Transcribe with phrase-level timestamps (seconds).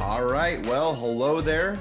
[0.00, 0.64] All right.
[0.66, 1.78] Well, hello there.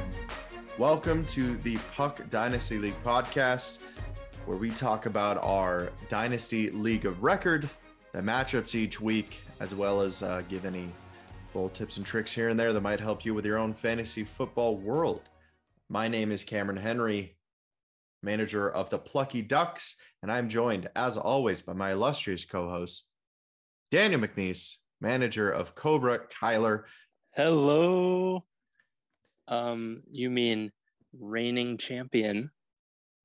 [0.77, 3.79] Welcome to the Puck Dynasty League podcast,
[4.45, 7.69] where we talk about our Dynasty League of Record,
[8.11, 10.89] the matchups each week, as well as uh, give any
[11.53, 14.23] little tips and tricks here and there that might help you with your own fantasy
[14.23, 15.21] football world.
[15.89, 17.35] My name is Cameron Henry,
[18.23, 23.07] manager of the Plucky Ducks, and I'm joined, as always, by my illustrious co host,
[23.91, 26.83] Daniel McNeese, manager of Cobra Kyler.
[27.35, 28.45] Hello.
[29.47, 30.71] Um, you mean
[31.19, 32.51] reigning champion?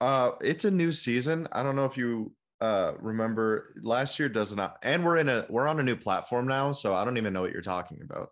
[0.00, 1.48] Uh, it's a new season.
[1.52, 5.46] I don't know if you uh remember last year does not and we're in a
[5.48, 8.30] we're on a new platform now so i don't even know what you're talking about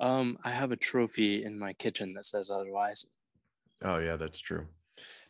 [0.00, 3.06] um i have a trophy in my kitchen that says otherwise
[3.82, 4.66] oh yeah that's true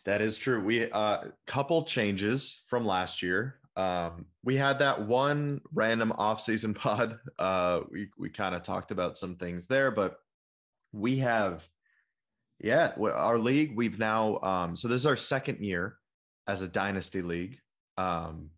[0.06, 0.62] that is true.
[0.62, 3.57] We uh couple changes from last year.
[3.76, 7.18] Um we had that one random off-season pod.
[7.38, 10.18] Uh we we kind of talked about some things there but
[10.93, 11.68] we have
[12.59, 15.98] yeah our league we've now um so this is our second year
[16.46, 17.59] as a dynasty league.
[17.98, 18.51] Um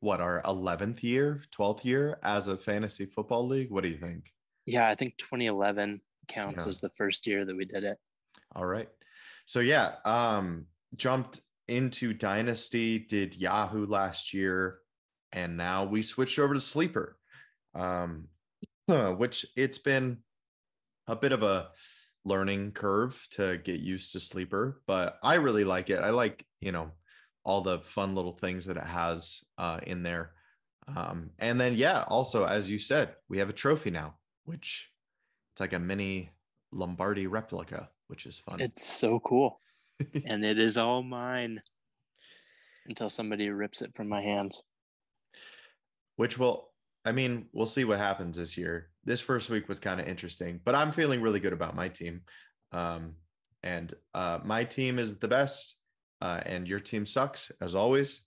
[0.00, 3.70] what our 11th year 12th year as a fantasy football league?
[3.70, 4.32] What do you think?
[4.66, 6.70] Yeah i think 2011 counts yeah.
[6.70, 7.98] as the first year that we did it.
[8.56, 8.88] All right.
[9.46, 14.78] So yeah um jumped into dynasty did yahoo last year
[15.32, 17.18] and now we switched over to sleeper
[17.74, 18.26] um
[18.86, 20.18] which it's been
[21.06, 21.68] a bit of a
[22.24, 26.72] learning curve to get used to sleeper but i really like it i like you
[26.72, 26.90] know
[27.48, 30.32] all the fun little things that it has uh, in there.
[30.94, 34.90] Um, and then, yeah, also, as you said, we have a trophy now, which
[35.52, 36.30] it's like a mini
[36.72, 38.60] Lombardi replica, which is fun.
[38.60, 39.60] It's so cool.
[40.24, 41.60] and it is all mine
[42.86, 44.62] until somebody rips it from my hands.
[46.16, 46.68] Which will,
[47.04, 48.88] I mean, we'll see what happens this year.
[49.04, 52.22] This first week was kind of interesting, but I'm feeling really good about my team.
[52.72, 53.14] Um,
[53.62, 55.76] and uh, my team is the best
[56.20, 58.22] uh, and your team sucks as always.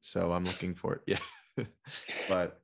[0.00, 1.18] So I'm looking for it.
[1.58, 1.64] Yeah.
[2.28, 2.60] but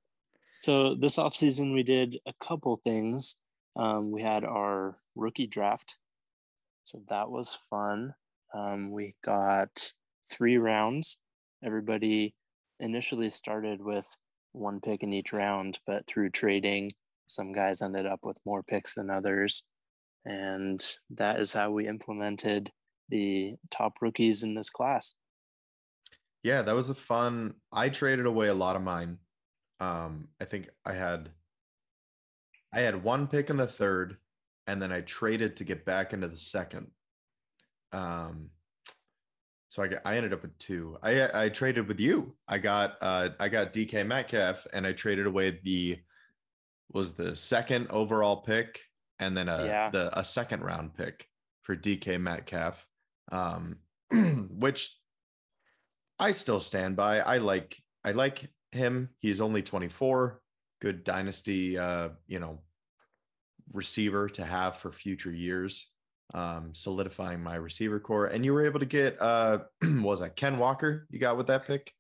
[0.57, 3.39] so this offseason, we did a couple things.
[3.75, 5.97] Um, we had our rookie draft.
[6.85, 8.15] So that was fun.
[8.55, 9.93] Um, we got
[10.29, 11.19] three rounds.
[11.65, 12.35] Everybody
[12.81, 14.07] initially started with
[14.53, 16.91] one pick in each round, but through trading,
[17.27, 19.65] some guys ended up with more picks than others.
[20.25, 20.81] And
[21.11, 22.71] that is how we implemented
[23.09, 25.15] the top rookies in this class.
[26.43, 27.55] Yeah, that was a fun.
[27.73, 29.19] I traded away a lot of mine.
[29.81, 31.31] Um, I think I had
[32.73, 34.17] I had one pick in the third,
[34.67, 36.91] and then I traded to get back into the second.
[37.93, 38.51] Um,
[39.69, 40.99] so I I ended up with two.
[41.03, 42.35] I I traded with you.
[42.47, 45.99] I got uh I got DK Metcalf, and I traded away the
[46.93, 48.81] was the second overall pick,
[49.19, 49.91] and then a yeah.
[49.91, 51.27] the a second round pick
[51.63, 52.87] for DK Metcalf
[53.33, 53.79] um,
[54.51, 54.97] which
[56.19, 57.21] I still stand by.
[57.21, 59.11] I like I like him.
[59.19, 60.41] He's only 24.
[60.81, 62.61] Good dynasty, uh, you know,
[63.73, 65.87] receiver to have for future years.
[66.35, 68.27] Um, solidifying my receiver core.
[68.27, 69.59] And you were able to get uh
[70.01, 71.93] was that Ken Walker you got with that pick?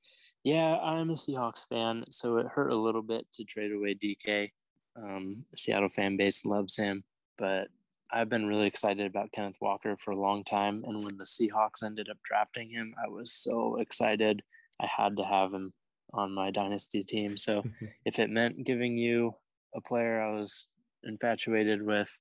[0.44, 4.50] Yeah, I'm a Seahawks fan, so it hurt a little bit to trade away DK.
[4.96, 7.04] Um, Seattle fan base loves him,
[7.38, 7.68] but
[8.12, 10.84] I've been really excited about Kenneth Walker for a long time.
[10.86, 14.42] And when the Seahawks ended up drafting him, I was so excited.
[14.80, 15.72] I had to have him
[16.12, 17.38] on my dynasty team.
[17.38, 17.62] So
[18.04, 19.34] if it meant giving you
[19.74, 20.68] a player I was
[21.04, 22.18] infatuated with,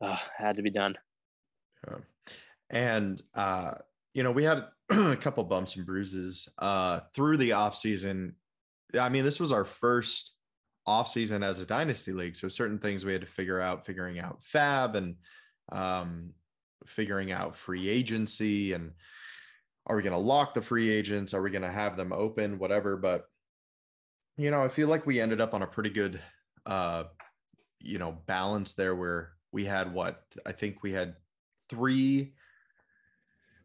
[0.00, 0.96] uh, had to be done.
[1.88, 1.96] Yeah.
[2.70, 3.74] And, uh,
[4.14, 8.34] you know, we had a couple bumps and bruises uh, through the offseason.
[8.98, 10.34] I mean, this was our first
[10.86, 12.36] off season as a dynasty league.
[12.36, 15.16] So certain things we had to figure out, figuring out fab and
[15.70, 16.30] um,
[16.86, 18.92] figuring out free agency and
[19.86, 21.34] are we going to lock the free agents?
[21.34, 22.58] Are we going to have them open?
[22.58, 22.96] Whatever.
[22.96, 23.24] But
[24.36, 26.20] you know, I feel like we ended up on a pretty good
[26.64, 27.04] uh,
[27.80, 31.16] you know, balance there where we had what I think we had
[31.68, 32.34] three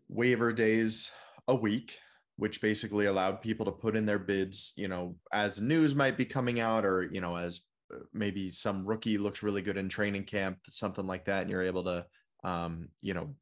[0.08, 1.10] waiver days
[1.48, 1.98] a week
[2.38, 6.26] which basically allowed people to put in their bids, you know, as news might be
[6.26, 7.62] coming out or, you know, as
[7.94, 11.44] uh, maybe some rookie looks really good in training camp, something like that.
[11.44, 12.06] And you're able to,
[12.44, 13.36] um, you know,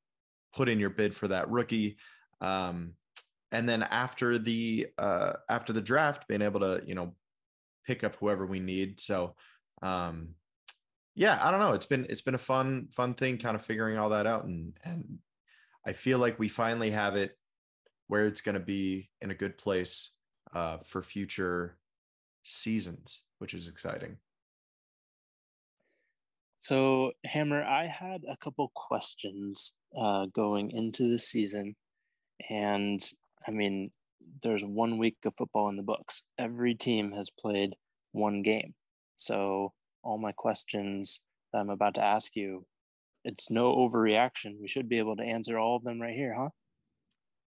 [0.55, 1.97] put in your bid for that rookie.
[2.39, 2.93] Um,
[3.51, 7.15] and then after the, uh, after the draft, being able to, you know,
[7.87, 8.99] pick up whoever we need.
[8.99, 9.35] So,
[9.81, 10.35] um,
[11.15, 11.74] yeah, I don't know.
[11.74, 14.74] It's been, it's been a fun, fun thing kind of figuring all that out and,
[14.83, 15.19] and
[15.86, 17.38] I feel like we finally have it
[18.07, 20.12] where it's going to be in a good place
[20.54, 21.77] uh, for future
[22.44, 24.18] seasons, which is exciting.
[26.60, 31.75] So, Hammer, I had a couple questions uh, going into the season.
[32.50, 33.01] And
[33.45, 33.92] I mean,
[34.42, 36.24] there's one week of football in the books.
[36.38, 37.71] Every team has played
[38.13, 38.75] one game.
[39.18, 41.21] So, all my questions
[41.51, 42.65] that I'm about to ask you,
[43.23, 44.59] it's no overreaction.
[44.59, 46.50] We should be able to answer all of them right here, huh?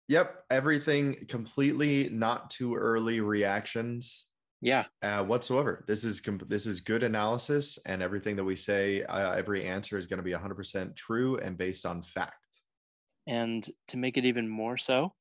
[0.09, 4.25] Yep, everything completely not too early reactions.
[4.61, 5.85] Yeah, uh, whatsoever.
[5.87, 10.09] This is this is good analysis, and everything that we say, uh, every answer is
[10.09, 12.35] going to be 100% true and based on fact.
[13.29, 15.12] And to make it even more so,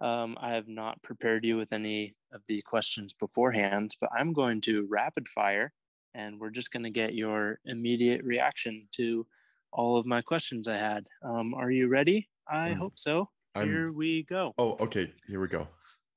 [0.00, 4.60] um, I have not prepared you with any of the questions beforehand, but I'm going
[4.62, 5.72] to rapid fire,
[6.16, 9.26] and we're just going to get your immediate reaction to
[9.70, 11.06] all of my questions I had.
[11.22, 12.28] Um, are you ready?
[12.48, 12.78] I mm.
[12.78, 13.28] hope so.
[13.54, 14.54] I'm, Here we go.
[14.58, 15.12] Oh, okay.
[15.28, 15.68] Here we go.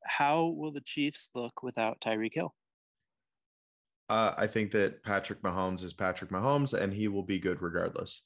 [0.06, 2.56] How will the Chiefs look without Tyreek Hill?
[4.08, 8.22] Uh, I think that Patrick Mahomes is Patrick Mahomes, and he will be good regardless.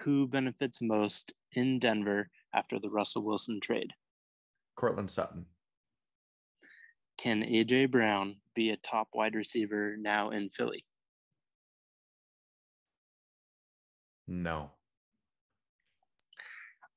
[0.00, 3.92] Who benefits most in Denver after the Russell Wilson trade?
[4.76, 5.46] Courtland Sutton.
[7.18, 10.84] Can AJ Brown be a top wide receiver now in Philly?
[14.28, 14.70] No.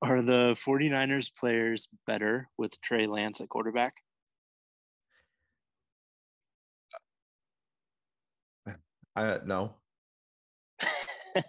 [0.04, 3.94] Are the 49ers players better with Trey Lance at quarterback?
[9.16, 9.76] Uh, no.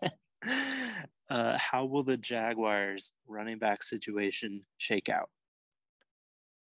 [1.31, 5.31] uh, how will the Jaguars running back situation shake out?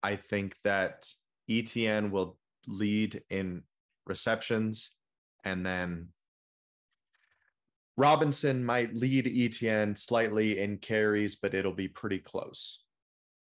[0.03, 1.13] I think that
[1.49, 2.37] ETN will
[2.67, 3.63] lead in
[4.05, 4.91] receptions
[5.43, 6.09] and then
[7.99, 12.83] Robinson might lead ETN slightly in carries, but it'll be pretty close.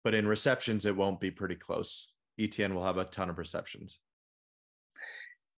[0.05, 2.13] But in receptions, it won't be pretty close.
[2.39, 3.99] ETN will have a ton of receptions.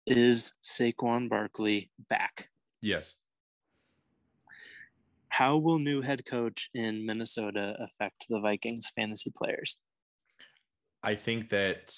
[0.05, 2.47] Is Saquon Barkley back?
[2.81, 3.15] Yes.
[5.27, 9.79] How will new head coach in Minnesota affect the Vikings fantasy players?
[11.03, 11.93] I think that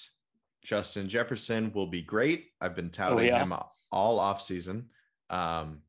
[0.62, 2.46] Justin Jefferson will be great.
[2.60, 3.42] I've been touting oh, yeah.
[3.42, 3.52] him
[3.90, 4.88] all off season.
[5.30, 5.82] Um,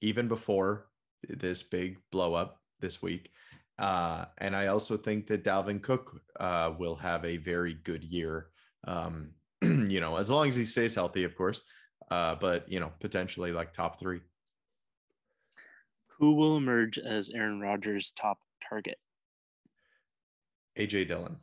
[0.00, 0.86] even before
[1.28, 3.30] this big blow up this week.
[3.78, 8.48] Uh, and I also think that Dalvin Cook uh, will have a very good year.
[8.86, 9.30] Um,
[9.62, 11.62] you know, as long as he stays healthy, of course.
[12.10, 14.20] Uh, but you know, potentially like top three.
[16.18, 18.38] Who will emerge as Aaron Rodgers' top
[18.68, 18.98] target?
[20.78, 21.36] AJ Dillon.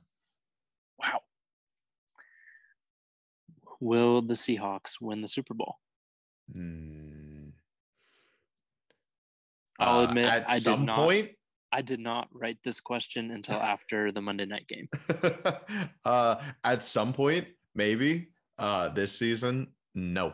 [1.00, 1.22] Wow.
[3.82, 5.78] Will the Seahawks win the Super Bowl?
[6.56, 7.52] Mm.
[9.80, 10.96] I'll uh, admit, uh, I did not.
[10.96, 11.30] Point,
[11.72, 14.88] I did not write this question until after the Monday night game.
[16.06, 18.30] uh, at some point, maybe.
[18.60, 20.34] Uh, this season, no.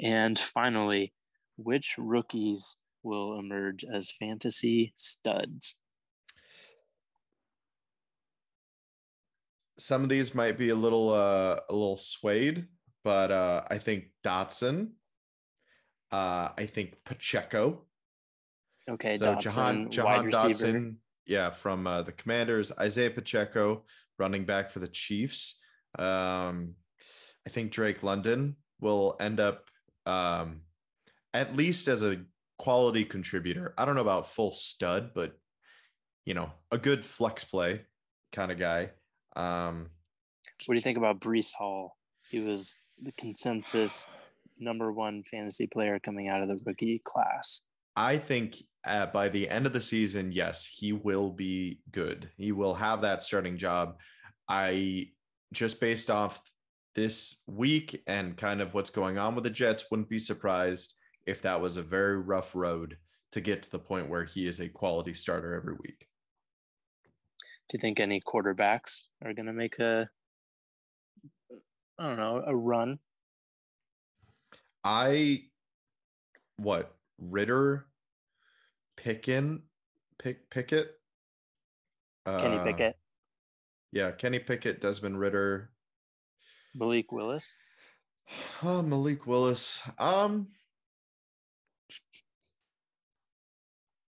[0.00, 1.12] And finally,
[1.56, 5.74] which rookies will emerge as fantasy studs?
[9.76, 12.66] Some of these might be a little uh, a little swayed,
[13.02, 14.90] but uh, I think Dotson
[16.14, 17.82] uh, I think Pacheco.
[18.88, 20.94] Okay, so Dotson, Jahan, Jahan Dotson,
[21.26, 22.70] yeah, from uh, the Commanders.
[22.78, 23.82] Isaiah Pacheco,
[24.16, 25.56] running back for the Chiefs.
[25.98, 26.74] Um,
[27.44, 29.64] I think Drake London will end up
[30.06, 30.60] um,
[31.32, 32.20] at least as a
[32.58, 33.74] quality contributor.
[33.76, 35.32] I don't know about full stud, but
[36.24, 37.82] you know, a good flex play
[38.32, 38.90] kind of guy.
[39.36, 39.90] Um,
[40.66, 41.96] what do you think about Breece Hall?
[42.30, 44.06] He was the consensus
[44.58, 47.60] number one fantasy player coming out of the rookie class.
[47.96, 52.28] I think uh, by the end of the season, yes, he will be good.
[52.36, 53.96] He will have that starting job.
[54.48, 55.08] I
[55.52, 56.40] just based off
[56.94, 60.94] this week and kind of what's going on with the Jets, wouldn't be surprised
[61.26, 62.96] if that was a very rough road
[63.32, 66.06] to get to the point where he is a quality starter every week.
[67.68, 70.08] Do you think any quarterbacks are going to make a,
[71.98, 72.98] I don't know, a run
[74.84, 75.44] I
[76.58, 77.86] what Ridder,
[78.96, 79.62] Pickin,
[80.18, 80.90] Pick Pickett,
[82.26, 82.96] Kenny uh, Pickett.
[83.92, 85.70] Yeah, Kenny Pickett, Desmond Ridder,
[86.74, 87.54] Malik Willis.
[88.62, 89.82] Oh, Malik Willis.
[89.98, 90.48] Um,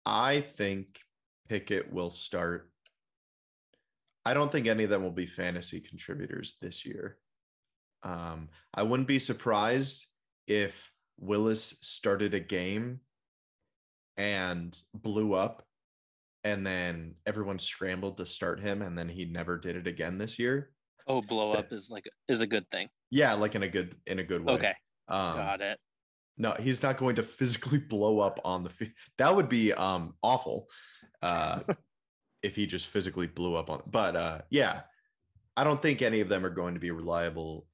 [0.06, 1.00] I think
[1.48, 2.69] Pickett will start.
[4.24, 7.16] I don't think any of them will be fantasy contributors this year.
[8.02, 10.06] Um, I wouldn't be surprised
[10.46, 13.00] if Willis started a game
[14.16, 15.62] and blew up
[16.44, 20.38] and then everyone scrambled to start him, and then he never did it again this
[20.38, 20.70] year.
[21.06, 22.88] Oh, blow up is like is a good thing.
[23.10, 24.54] Yeah, like in a good in a good way.
[24.54, 24.74] Okay,
[25.08, 25.78] Um, got it.
[26.38, 28.92] No, he's not going to physically blow up on the field.
[29.18, 30.68] That would be um awful.
[31.20, 31.60] Uh
[32.42, 34.82] if he just physically blew up on but uh yeah,
[35.56, 37.66] I don't think any of them are going to be reliable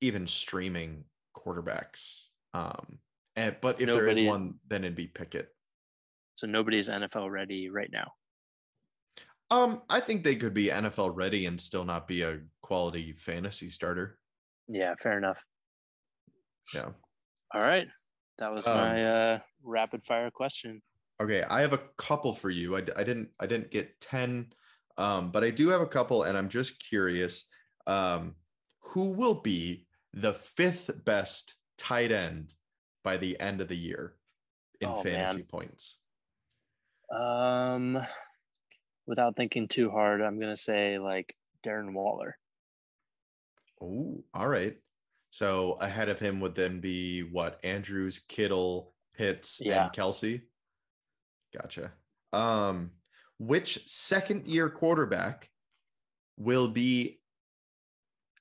[0.00, 1.04] even streaming
[1.36, 2.28] quarterbacks.
[2.54, 2.98] Um
[3.36, 5.48] and but if there is one, then it'd be Pickett.
[6.34, 8.12] So nobody's NFL ready right now.
[9.50, 13.70] Um, I think they could be NFL ready and still not be a quality fantasy
[13.70, 14.18] starter.
[14.68, 15.42] Yeah, fair enough.
[16.74, 16.90] Yeah.
[17.54, 17.88] All right,
[18.38, 20.82] that was Um, my uh, rapid fire question.
[21.20, 22.76] Okay, I have a couple for you.
[22.76, 24.52] I, I didn't I didn't get 10
[24.98, 27.46] um but I do have a couple and I'm just curious
[27.86, 28.36] um
[28.80, 32.54] who will be the fifth best tight end
[33.02, 34.18] by the end of the year
[34.80, 35.44] in Oh, fantasy man.
[35.44, 36.00] points.
[37.10, 37.98] Um,
[39.06, 42.38] without thinking too hard, I'm gonna say like Darren Waller.
[43.80, 44.78] Oh, all right.
[45.30, 49.66] So ahead of him would then be what Andrews, Kittle, Pitts, Yeah.
[49.68, 50.42] and Kelce.
[51.60, 51.92] Gotcha.
[52.32, 52.90] Um,
[53.38, 55.50] which second year quarterback
[56.36, 57.20] will be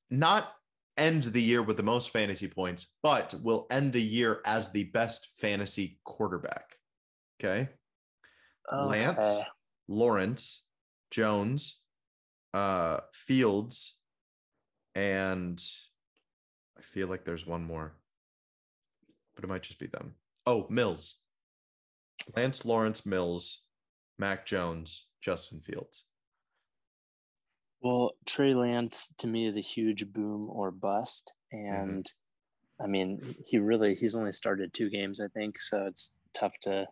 [0.09, 0.51] not
[0.97, 4.85] end the year with the most fantasy points, but will end the year as the
[4.85, 6.75] best fantasy quarterback?
[7.39, 7.69] Okay.
[8.71, 9.39] Lance,
[9.87, 10.63] Lawrence,
[11.11, 11.79] Jones,
[12.53, 13.97] uh, Fields,
[14.95, 15.61] and
[16.77, 17.93] I feel like there's one more,
[19.35, 20.15] but it might just be them.
[20.47, 21.15] Oh, Mills,
[22.35, 23.61] Lance, Lawrence, Mills,
[24.17, 26.05] Mac Jones, Justin Fields.
[27.81, 32.05] Well, Trey Lance to me is a huge boom or bust, and
[32.81, 36.87] I mean he really he's only started two games I think, so it's tough to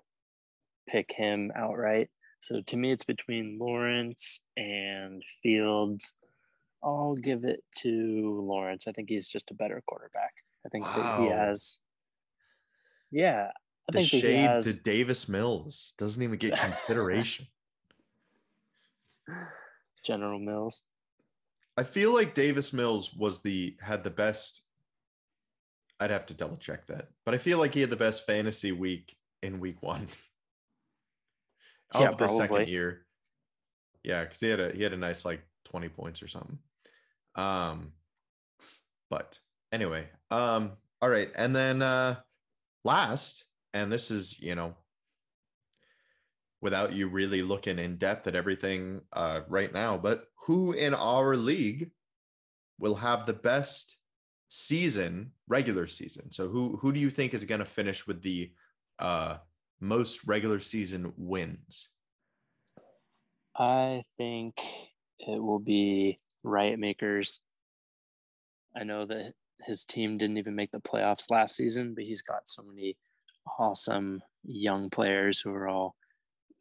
[0.88, 2.10] pick him outright.
[2.40, 6.14] So to me, it's between Lawrence and Fields.
[6.84, 8.86] I'll give it to Lawrence.
[8.86, 10.34] I think he's just a better quarterback.
[10.66, 11.80] I think that he has.
[13.12, 13.52] Yeah,
[13.90, 14.78] I The think shade has.
[14.78, 17.48] to Davis Mills doesn't even get consideration.
[20.04, 20.84] General Mills.
[21.78, 24.62] I feel like Davis Mills was the had the best.
[26.00, 28.72] I'd have to double check that, but I feel like he had the best fantasy
[28.72, 30.08] week in week one
[31.96, 33.06] Yeah, of the second year.
[34.04, 36.58] Yeah, because he had a he had a nice like twenty points or something.
[37.36, 37.94] Um,
[39.10, 39.40] but
[39.72, 42.18] anyway, um, all right, and then uh,
[42.84, 44.76] last, and this is you know
[46.62, 51.36] without you really looking in depth at everything uh, right now, but who in our
[51.36, 51.92] league
[52.80, 53.98] will have the best
[54.48, 56.32] season, regular season?
[56.32, 58.52] So who who do you think is going to finish with the
[58.98, 59.38] uh,
[59.82, 61.90] most regular season wins?
[63.56, 64.56] I think
[65.20, 67.42] it will be Riot Makers.
[68.76, 69.34] I know that
[69.66, 72.98] his team didn't even make the playoffs last season, but he's got so many
[73.60, 75.96] awesome young players who are all,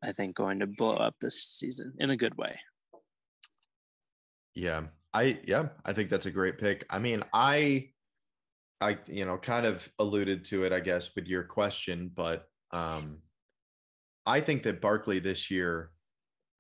[0.03, 2.59] I think, going to blow up this season in a good way.
[4.55, 4.85] Yeah,
[5.15, 6.85] I yeah, I think that's a great pick.
[6.91, 7.91] I mean, I
[8.81, 13.19] I you know kind of alluded to it, I guess, with your question, but um
[14.27, 15.91] I think that Barkley this year,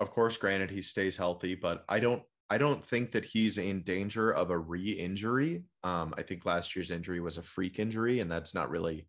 [0.00, 3.82] of course, granted he stays healthy, but I don't I don't think that he's in
[3.82, 5.62] danger of a re-injury.
[5.84, 9.06] Um, I think last year's injury was a freak injury, and that's not really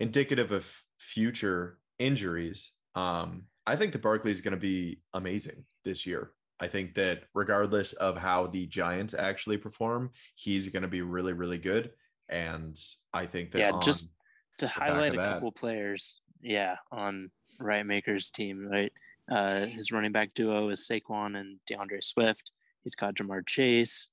[0.00, 0.66] indicative of
[0.98, 2.72] future injuries.
[2.94, 6.32] Um, I think that Barkley is going to be amazing this year.
[6.58, 11.32] I think that regardless of how the Giants actually perform, he's going to be really,
[11.32, 11.92] really good.
[12.28, 12.78] And
[13.12, 14.12] I think that Yeah, just
[14.58, 15.34] to highlight a that.
[15.34, 18.92] couple players, yeah, on Riot Makers team, right?
[19.30, 22.52] Uh, his running back duo is Saquon and DeAndre Swift.
[22.82, 24.10] He's got Ja'Marr Chase,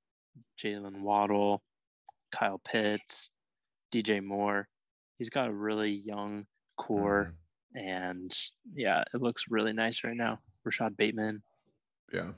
[0.58, 1.64] Jaylen Waddle,
[2.32, 3.30] Kyle Pitts,
[3.92, 4.68] DJ Moore.
[5.18, 6.46] He's got a really young
[6.78, 7.26] core,
[7.76, 7.82] Mhm.
[7.82, 8.38] and
[8.74, 10.40] yeah, it looks really nice right now.
[10.64, 11.44] Rashod Bateman.
[12.12, 12.34] Yeah.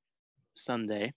[0.53, 1.15] Sunday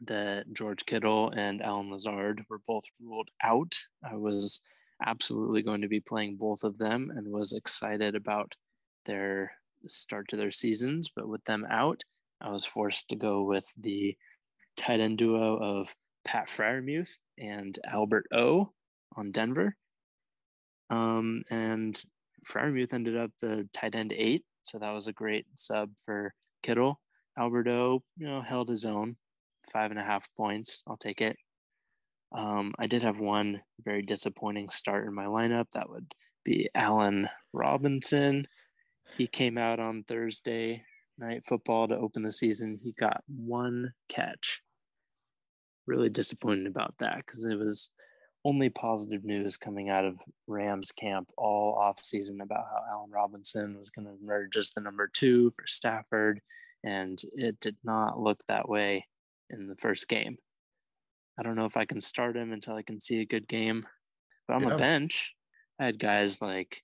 [0.00, 3.74] that George Kittle and Allen Lazard were both ruled out.
[4.02, 4.60] I was
[5.04, 8.54] absolutely going to be playing both of them and was excited about
[9.06, 9.52] their
[9.86, 11.08] start to their seasons.
[11.14, 12.02] But with them out,
[12.40, 14.16] I was forced to go with the
[14.76, 18.72] tight end duo of Pat Freiermuth and Albert O
[19.16, 19.76] on Denver.
[20.90, 22.00] Um, and
[22.46, 27.00] Freiermuth ended up the tight end eight, so that was a great sub for Kittle.
[27.36, 29.16] Albert O, you know, held his own,
[29.72, 30.82] five and a half points.
[30.86, 31.36] I'll take it.
[32.32, 35.70] Um, I did have one very disappointing start in my lineup.
[35.72, 38.48] That would be Allen Robinson.
[39.16, 40.84] He came out on Thursday
[41.18, 42.78] night football to open the season.
[42.82, 44.62] He got one catch.
[45.86, 47.90] Really disappointed about that because it was
[48.44, 53.90] only positive news coming out of Rams camp all offseason about how Allen Robinson was
[53.90, 56.40] going to emerge as the number two for Stafford,
[56.84, 59.06] and it did not look that way
[59.50, 60.38] in the first game.
[61.38, 63.86] I don't know if I can start him until I can see a good game.
[64.46, 64.70] But on yeah.
[64.70, 65.34] the bench,
[65.80, 66.82] I had guys like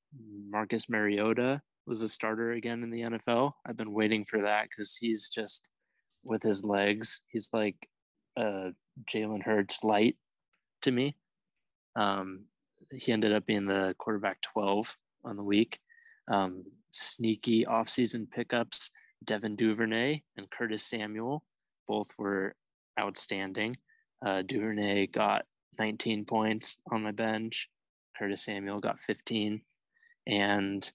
[0.49, 3.53] Marcus Mariota was a starter again in the NFL.
[3.67, 5.69] I've been waiting for that because he's just
[6.23, 7.89] with his legs, he's like
[8.37, 8.71] a
[9.05, 10.17] Jalen Hurts light
[10.83, 11.17] to me.
[11.97, 12.45] Um,
[12.93, 15.81] he ended up being the quarterback 12 on the week.
[16.31, 18.91] Um, sneaky offseason pickups,
[19.25, 21.45] Devin Duvernay and Curtis Samuel
[21.87, 22.55] both were
[22.99, 23.75] outstanding.
[24.25, 25.45] Uh, Duvernay got
[25.79, 27.69] 19 points on my bench.
[28.19, 29.61] Curtis Samuel got 15.
[30.27, 30.93] And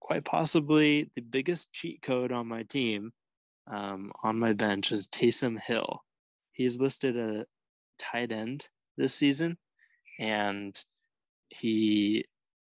[0.00, 3.12] quite possibly the biggest cheat code on my team
[3.70, 6.02] um, on my bench is Taysom Hill.
[6.52, 7.46] He's listed a
[7.98, 9.58] tight end this season,
[10.18, 10.74] and
[11.48, 12.24] he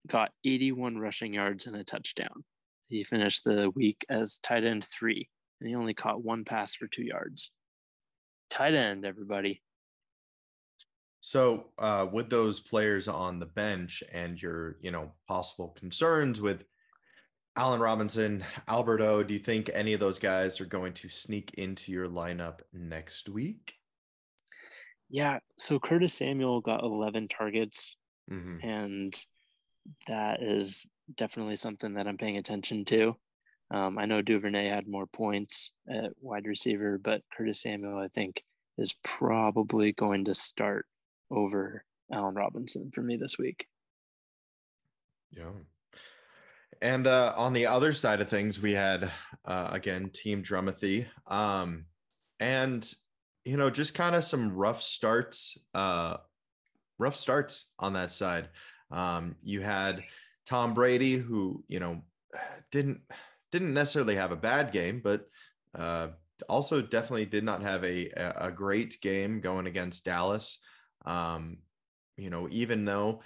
[0.07, 2.43] got 81 rushing yards and a touchdown.
[2.87, 6.87] He finished the week as tight end three, and he only caught one pass for
[6.87, 7.51] two yards.
[8.49, 9.61] Tight end, everybody.
[11.21, 16.63] So, uh, with those players on the bench and your, you know, possible concerns with
[17.57, 21.53] Allen Robinson, Albert O, do you think any of those guys are going to sneak
[21.55, 23.73] into your lineup next week?
[25.09, 25.39] Yeah.
[25.57, 27.97] So Curtis Samuel got 11 targets,
[28.31, 28.65] mm-hmm.
[28.65, 29.25] and
[30.07, 33.17] that is definitely something that I'm paying attention to.
[33.71, 38.43] Um, I know Duvernay had more points at wide receiver, but Curtis Samuel, I think,
[38.77, 40.85] is probably going to start
[41.31, 43.67] over Allen Robinson for me this week.
[45.31, 45.51] Yeah.
[46.81, 49.11] And uh, on the other side of things, we had
[49.45, 51.85] uh, again Team Drumathy, um,
[52.39, 52.89] and
[53.43, 56.17] you know just kind of some rough starts, uh,
[56.97, 58.47] rough starts on that side.
[58.91, 60.03] Um, you had
[60.45, 62.01] Tom Brady, who you know
[62.71, 63.01] didn't
[63.51, 65.27] didn't necessarily have a bad game, but
[65.75, 66.09] uh,
[66.47, 70.59] also definitely did not have a a great game going against Dallas.
[71.05, 71.57] Um,
[72.17, 73.21] you know, even though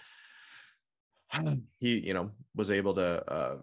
[1.80, 3.58] he, you know, was able to uh,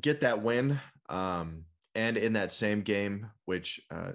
[0.00, 0.80] get that win.
[1.08, 1.64] Um,
[1.94, 4.12] and in that same game, which uh,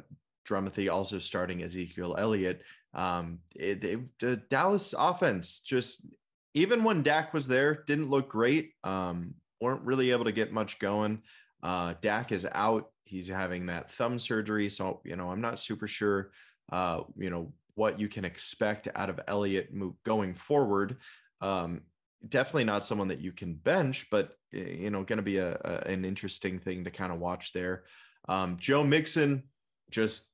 [0.47, 2.61] Drumathy also starting Ezekiel Elliott,
[2.93, 6.05] um, it, it, the Dallas offense just
[6.53, 8.71] even when Dak was there, didn't look great.
[8.83, 11.21] Um, weren't really able to get much going.
[11.61, 12.89] Uh, Dak is out.
[13.05, 16.31] He's having that thumb surgery, so you know I'm not super sure.
[16.71, 19.69] Uh, you know what you can expect out of Elliott
[20.03, 20.97] going forward.
[21.41, 21.81] Um,
[22.27, 25.87] definitely not someone that you can bench, but you know, going to be a, a,
[25.87, 27.83] an interesting thing to kind of watch there.
[28.27, 29.43] Um, Joe Mixon
[29.91, 30.27] just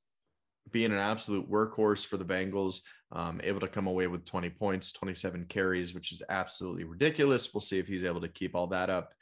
[0.71, 2.79] being an absolute workhorse for the Bengals,
[3.11, 7.53] um, able to come away with 20 points, 27 carries, which is absolutely ridiculous.
[7.53, 9.13] We'll see if he's able to keep all that up.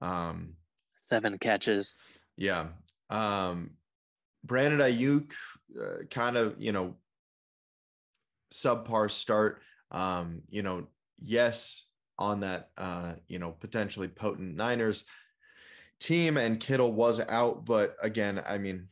[0.00, 0.54] Um,
[1.02, 1.94] Seven catches.
[2.38, 2.68] Yeah.
[3.10, 3.72] Um,
[4.44, 5.32] Brandon Aiyuk
[5.78, 6.96] uh, kind of, you know,
[8.52, 9.60] subpar start.
[9.90, 10.86] Um, you know,
[11.20, 11.86] yes,
[12.18, 15.04] on that, uh, you know, potentially potent Niners
[16.00, 17.64] team, and Kittle was out.
[17.64, 18.88] But again, I mean,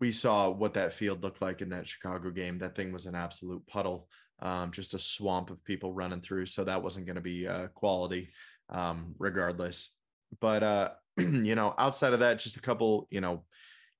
[0.00, 2.58] we saw what that field looked like in that Chicago game.
[2.58, 4.08] That thing was an absolute puddle,
[4.40, 6.46] um, just a swamp of people running through.
[6.46, 8.28] So that wasn't going to be uh, quality,
[8.70, 9.94] um, regardless.
[10.40, 13.44] But uh, you know, outside of that, just a couple, you know,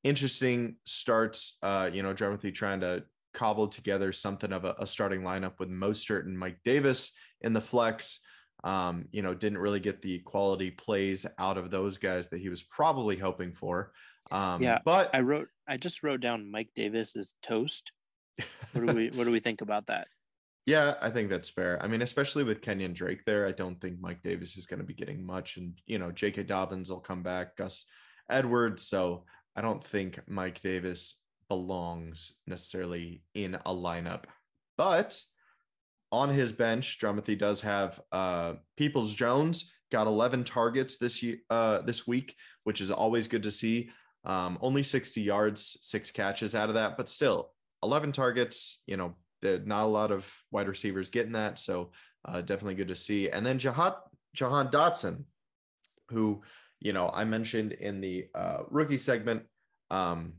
[0.04, 1.56] interesting starts.
[1.62, 3.04] Uh, you know, Jeremy trying to
[3.36, 7.60] cobble together something of a, a starting lineup with Mostert and Mike Davis in the
[7.60, 8.20] flex.
[8.64, 12.48] Um, you know, didn't really get the quality plays out of those guys that he
[12.48, 13.92] was probably hoping for.
[14.32, 17.92] Um, yeah, but I wrote, I just wrote down Mike Davis is toast.
[18.72, 20.08] What do we, what do we think about that?
[20.68, 21.80] Yeah, I think that's fair.
[21.80, 24.84] I mean, especially with Kenyan Drake there, I don't think Mike Davis is going to
[24.84, 25.58] be getting much.
[25.58, 26.42] And, you know, J.K.
[26.42, 27.84] Dobbins will come back, Gus
[28.28, 28.82] Edwards.
[28.82, 34.24] So I don't think Mike Davis belongs necessarily in a lineup.
[34.76, 35.20] But
[36.12, 41.80] on his bench, Drumathy does have uh, Peoples Jones got 11 targets this year, uh,
[41.82, 43.90] this week, which is always good to see.
[44.24, 48.82] Um, only 60 yards, six catches out of that, but still 11 targets.
[48.86, 51.92] You know, not a lot of wide receivers getting that, so
[52.24, 53.30] uh, definitely good to see.
[53.30, 53.92] And then Jahan
[54.34, 55.24] Jahan Dotson,
[56.08, 56.42] who
[56.80, 59.44] you know I mentioned in the uh, rookie segment,
[59.90, 60.32] um,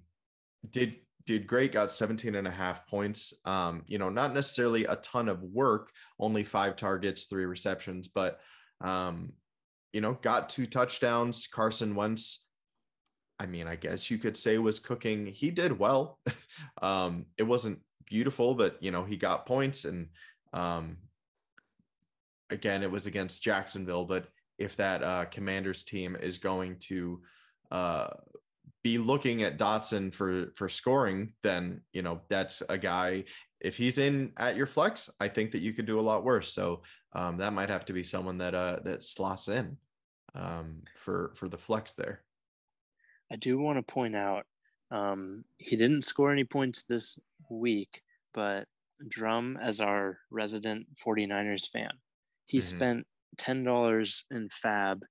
[0.72, 3.34] did did great got 17 and a half points.
[3.46, 8.40] Um you know not necessarily a ton of work only five targets three receptions but
[8.82, 9.34] um
[9.94, 12.46] you know got two touchdowns carson wentz.
[13.40, 15.28] I mean i guess you could say was cooking.
[15.28, 16.20] He did well.
[16.82, 20.08] Um it wasn't beautiful, but you know, he got points and
[20.54, 20.98] um
[22.50, 24.28] again it was against Jacksonville, but
[24.58, 27.22] if that uh commanders team is going to
[27.70, 28.08] uh
[28.88, 33.26] be looking at Dotson for for scoring, then you know that's a guy.
[33.60, 36.54] If he's in at your flex, I think that you could do a lot worse.
[36.54, 39.78] So um, that might have to be someone that uh that slots in
[40.36, 42.24] um, for for the flex there.
[43.32, 44.46] I do want to point out
[44.90, 47.20] um, he didn't score any points this
[47.50, 48.02] week,
[48.34, 48.68] but
[49.06, 51.92] Drum, as our resident 49ers fan,
[52.46, 52.78] he mm-hmm.
[52.78, 55.04] spent $10 in fab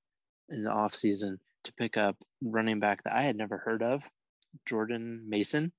[0.48, 4.10] in the offseason to pick up running back that I had never heard of,
[4.66, 5.72] Jordan Mason.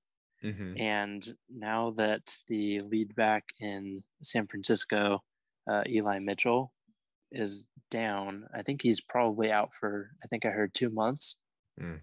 [0.44, 0.80] Mm-hmm.
[0.80, 5.24] And now that the lead back in San Francisco,
[5.70, 6.72] uh, Eli Mitchell,
[7.32, 11.38] is down, I think he's probably out for, I think I heard two months.
[11.80, 12.00] Mm.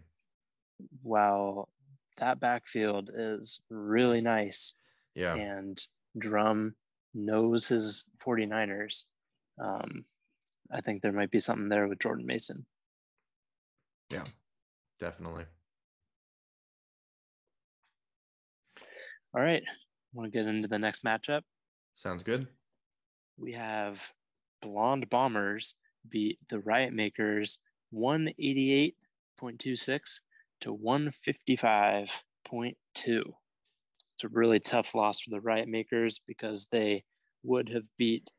[1.01, 1.69] While
[2.17, 4.75] that backfield is really nice.
[5.15, 5.35] Yeah.
[5.35, 5.77] And
[6.17, 6.75] Drum
[7.13, 9.03] knows his 49ers.
[9.63, 10.05] Um,
[10.71, 12.65] I think there might be something there with Jordan Mason.
[14.09, 14.23] Yeah,
[14.99, 15.45] definitely.
[19.33, 19.63] All right.
[20.13, 21.41] Want to get into the next matchup?
[21.95, 22.47] Sounds good.
[23.37, 24.13] We have
[24.61, 25.75] Blonde Bombers
[26.07, 27.57] beat the Riot Makers
[27.93, 30.21] 188.26
[30.61, 32.75] to 155.2.
[32.95, 37.03] It's a really tough loss for the Riot Makers because they
[37.43, 38.29] would have beat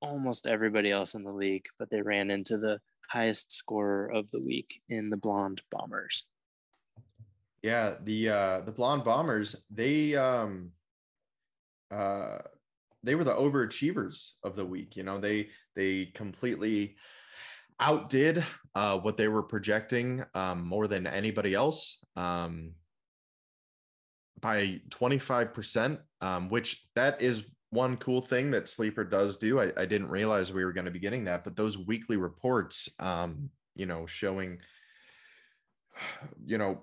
[0.00, 4.40] almost everybody else in the league, but they ran into the highest scorer of the
[4.40, 6.24] week in the Blonde Bombers.
[7.62, 10.70] Yeah, the uh the Blonde Bombers, they um
[11.90, 12.38] uh
[13.02, 14.96] they were the overachievers of the week.
[14.96, 16.96] You know, they they completely
[17.80, 18.44] outdid
[18.74, 22.72] uh, what they were projecting um, more than anybody else um,
[24.40, 29.60] by 25%, um, which that is one cool thing that Sleeper does do.
[29.60, 32.88] I, I didn't realize we were going to be getting that, but those weekly reports,
[32.98, 34.58] um, you know, showing,
[36.44, 36.82] you know,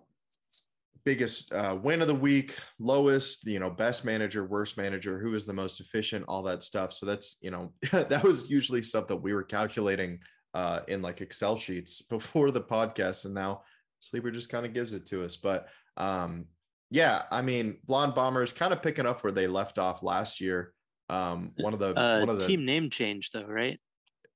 [1.03, 5.45] biggest uh, win of the week, lowest, you know, best manager, worst manager, who is
[5.45, 6.91] the most efficient, all that stuff.
[6.91, 10.19] So that's, you know, that was usually stuff that we were calculating
[10.53, 13.61] uh, in like Excel sheets before the podcast, and now
[13.99, 15.35] Sleeper just kind of gives it to us.
[15.35, 16.45] But um,
[16.89, 20.73] yeah, I mean, Blonde Bombers kind of picking up where they left off last year.
[21.09, 23.79] Um, one of the uh, one of the team name change though, right?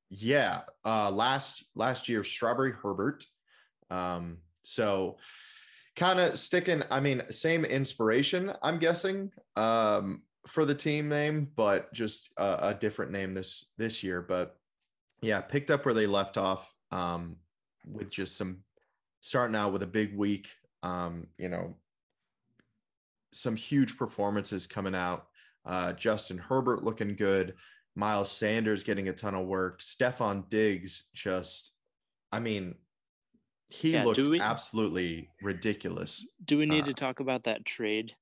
[0.09, 3.25] Yeah, uh, last last year Strawberry Herbert.
[3.89, 5.17] Um, so
[5.95, 6.83] kind of sticking.
[6.89, 8.53] I mean, same inspiration.
[8.61, 14.03] I'm guessing um, for the team name, but just a, a different name this this
[14.03, 14.21] year.
[14.21, 14.57] But
[15.21, 17.37] yeah, picked up where they left off um,
[17.85, 18.63] with just some
[19.21, 20.49] starting out with a big week.
[20.83, 21.75] Um, you know,
[23.31, 25.27] some huge performances coming out.
[25.65, 27.55] Uh, Justin Herbert looking good.
[27.95, 29.81] Miles Sanders getting a ton of work.
[29.81, 31.73] Stefon Diggs just,
[32.31, 32.75] I mean,
[33.67, 36.25] he Yeah, looked we- absolutely ridiculous.
[36.43, 38.15] Do we need Uh, to talk about that trade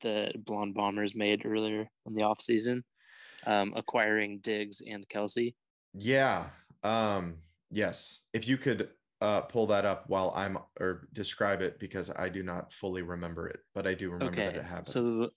[0.00, 2.82] that Blonde Bombers made earlier in the offseason,
[3.46, 5.54] um, acquiring Diggs and Kelce?
[5.94, 6.50] Yeah.
[6.82, 8.20] Um, yes.
[8.32, 8.90] If you could
[9.22, 13.48] uh pull that up while I'm or describe it because I do not fully remember
[13.48, 14.86] it, but I do remember that it happened.
[14.86, 15.30] so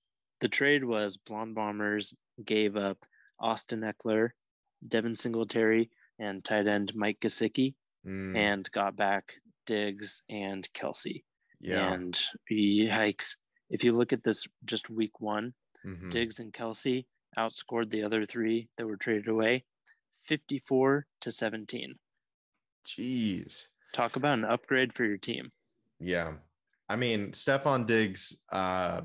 [0.44, 2.14] the, trade was Blonde Bombers
[2.46, 3.06] gave up
[3.40, 4.30] Austin Ekeler,
[4.88, 7.76] Devin Singletary, and tight end Mike Gesicki,
[8.06, 11.24] Mm, and got back Diggs and Kelce.
[11.62, 11.94] yeah.
[11.94, 12.20] And
[12.52, 13.38] yikes.
[13.70, 15.54] If you look at this just week one,
[15.86, 16.10] mhm.
[16.10, 17.06] Diggs and Kelce
[17.38, 19.64] outscored the other three that were traded away
[20.22, 21.98] 54 to 17.
[22.86, 23.68] Jeez.
[23.94, 25.52] Talk about an upgrade for your team.
[26.00, 26.34] Yeah.
[26.90, 29.02] I mean, Stefon Diggs, uh,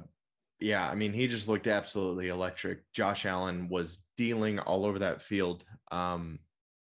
[0.61, 2.91] yeah, I mean, he just looked absolutely electric.
[2.93, 6.41] Josh Allen was dealing all over that field, um,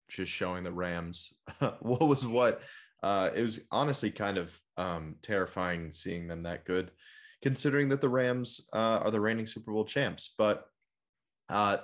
[0.08, 1.32] just showing the Rams
[1.80, 2.62] what was what.
[3.02, 6.90] Uh, it was honestly kind of um, terrifying seeing them that good,
[7.42, 10.34] considering that the Rams uh, are the reigning Super Bowl champs.
[10.38, 10.66] But
[11.48, 11.78] uh,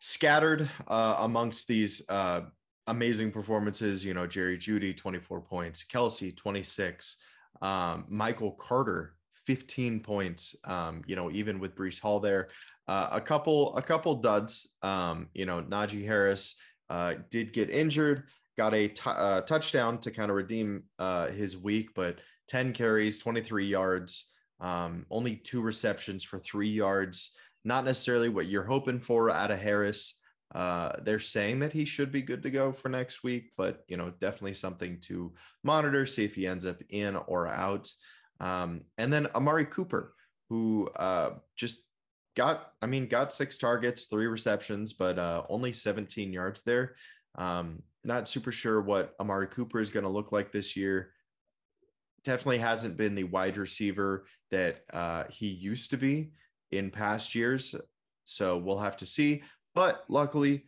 [0.00, 2.42] scattered uh, amongst these uh,
[2.86, 7.16] amazing performances, you know, Jerry Jeudy, 24 points, Kelce, 26,
[7.62, 9.14] um, Michael Carter,
[9.46, 12.48] 15 points, um, you know, even with Breece Hall there.
[12.88, 16.56] Uh, a couple, a couple duds, um, you know, Najee Harris
[16.90, 18.24] uh, did get injured,
[18.56, 23.18] got a t- uh, touchdown to kind of redeem uh, his week, but 10 carries,
[23.18, 27.36] 23 yards, um, only two receptions for three yards.
[27.64, 30.18] Not necessarily what you're hoping for out of Harris.
[30.54, 33.96] Uh, they're saying that he should be good to go for next week, but you
[33.96, 35.32] know, definitely something to
[35.64, 37.90] monitor, see if he ends up in or out.
[38.42, 40.14] Um, and then Amari Cooper,
[40.50, 41.80] who uh, just
[42.36, 46.96] got, I mean, got six targets, three receptions, but uh, only 17 yards there.
[47.36, 51.12] Um, not super sure what Amari Cooper is going to look like this year.
[52.24, 56.32] Definitely hasn't been the wide receiver that uh, he used to be
[56.72, 57.74] in past years.
[58.24, 59.42] So we'll have to see.
[59.74, 60.64] But luckily,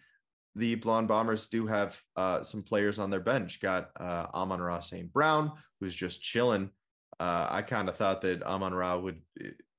[0.56, 3.60] the Blonde Bombers do have uh, some players on their bench.
[3.60, 5.12] Got uh, Amon Ra St.
[5.12, 6.70] Brown, who's just chilling.
[7.20, 9.20] Uh, I kind of thought that Amon Ra would,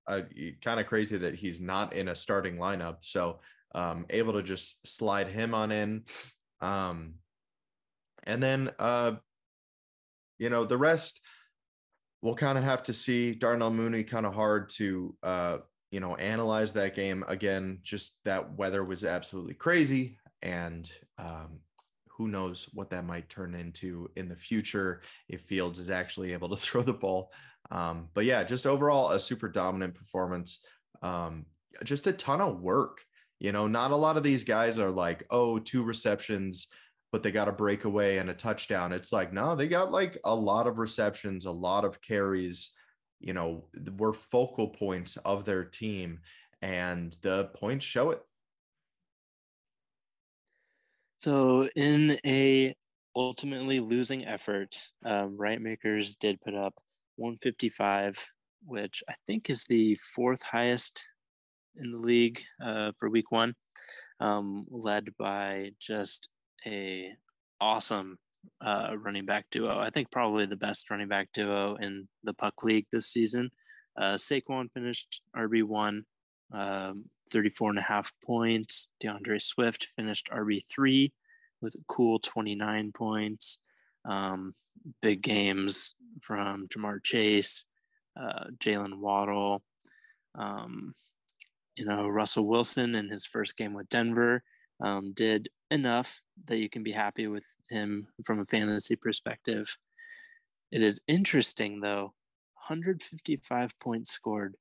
[0.07, 0.21] uh,
[0.63, 2.97] kind of crazy that he's not in a starting lineup.
[3.01, 3.39] So
[3.73, 6.03] um, able to just slide him on in.
[6.61, 7.15] Um,
[8.23, 9.13] and then, uh,
[10.39, 11.21] you know, the rest
[12.25, 13.33] we'll kind of have to see.
[13.35, 15.57] Darnell Mooney kind of hard to, uh,
[15.91, 17.77] you know, analyze that game again.
[17.83, 21.59] Just that weather was absolutely crazy, and um,
[22.17, 26.49] who knows what that might turn into in the future if Fields is actually able
[26.49, 27.31] to throw the ball.
[27.71, 30.59] Um, but yeah, just overall a super dominant performance.
[31.01, 31.45] Um,
[31.83, 33.03] just a ton of work.
[33.39, 36.67] You know, not a lot of these guys are like, oh, two receptions,
[37.11, 38.93] but they got a breakaway and a touchdown.
[38.93, 42.71] It's like, no, they got like a lot of receptions, a lot of carries,
[43.19, 43.65] you know,
[43.97, 46.19] were focal points of their team.
[46.61, 48.21] And the points show it.
[51.25, 52.75] So in a
[53.15, 56.75] ultimately losing effort, um, Riot Makers did put up
[57.15, 58.31] 155,
[58.63, 61.01] which I think is the fourth highest
[61.77, 63.55] in the league uh, for week one,
[64.19, 66.29] um, led by just
[66.63, 67.09] a
[67.59, 68.19] awesome
[68.63, 69.79] uh, running back duo.
[69.79, 73.49] I think probably the best running back duo in the Puck League this season.
[73.99, 76.01] Uh, Saquon finished RB1,
[76.53, 78.89] um, 34 and a half points.
[79.03, 81.11] DeAndre Swift finished RB3
[81.61, 83.59] with a cool 29 points.
[84.05, 84.53] Um,
[85.01, 87.65] big games from Ja'Marr Chase,
[88.19, 89.63] uh, Jaylen Waddle,
[90.35, 90.93] um,
[91.75, 94.43] you know, Russell Wilson in his first game with Denver
[94.81, 99.77] um, did enough that you can be happy with him from a fantasy perspective.
[100.71, 102.13] It is interesting though,
[102.67, 104.55] 155 points scored,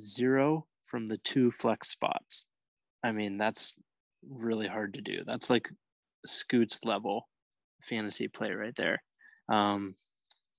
[0.00, 2.48] zero from the two flex spots.
[3.02, 3.78] I mean, that's
[4.30, 5.24] really hard to do.
[5.26, 5.70] That's like
[6.26, 7.28] Scoots level
[7.82, 9.02] fantasy play right there.
[9.48, 9.94] Um,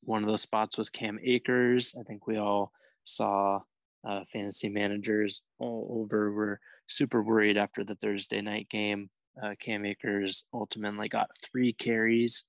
[0.02, 1.94] one of those spots was Cam Akers.
[1.98, 2.72] I think we all
[3.04, 3.60] saw
[4.06, 9.12] uh, fantasy managers all over were super worried after the Thursday night game.
[9.42, 12.44] Uh, Cam Akers ultimately got three carries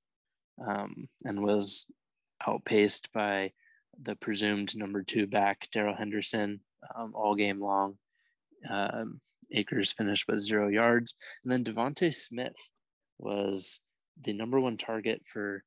[0.66, 1.86] um, and was
[2.46, 3.52] outpaced by
[4.02, 6.60] the presumed number two back, Darrell Henderson,
[6.96, 7.96] um, all game long.
[8.68, 9.20] Um,
[9.50, 11.14] Akers finished with zero yards.
[11.42, 12.56] And then DeVonta Smith
[13.18, 13.80] was
[14.20, 15.62] the number one target for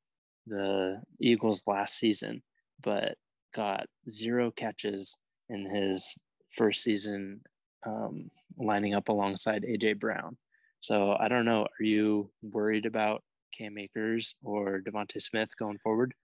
[0.46, 2.42] the Eagles last season,
[2.82, 3.16] but
[3.54, 6.14] got zero catches in his
[6.48, 7.40] first season
[7.86, 10.36] um, lining up alongside AJ Brown.
[10.80, 11.62] So I don't know.
[11.62, 13.22] Are you worried about
[13.56, 16.14] Cam Akers or DeVonta Smith going forward?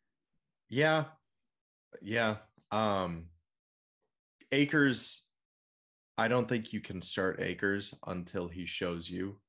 [0.68, 1.04] Yeah.
[2.00, 2.36] Yeah.
[2.70, 3.26] Um
[4.54, 5.22] Akers,
[6.16, 9.40] I don't think you can start Akers until he shows you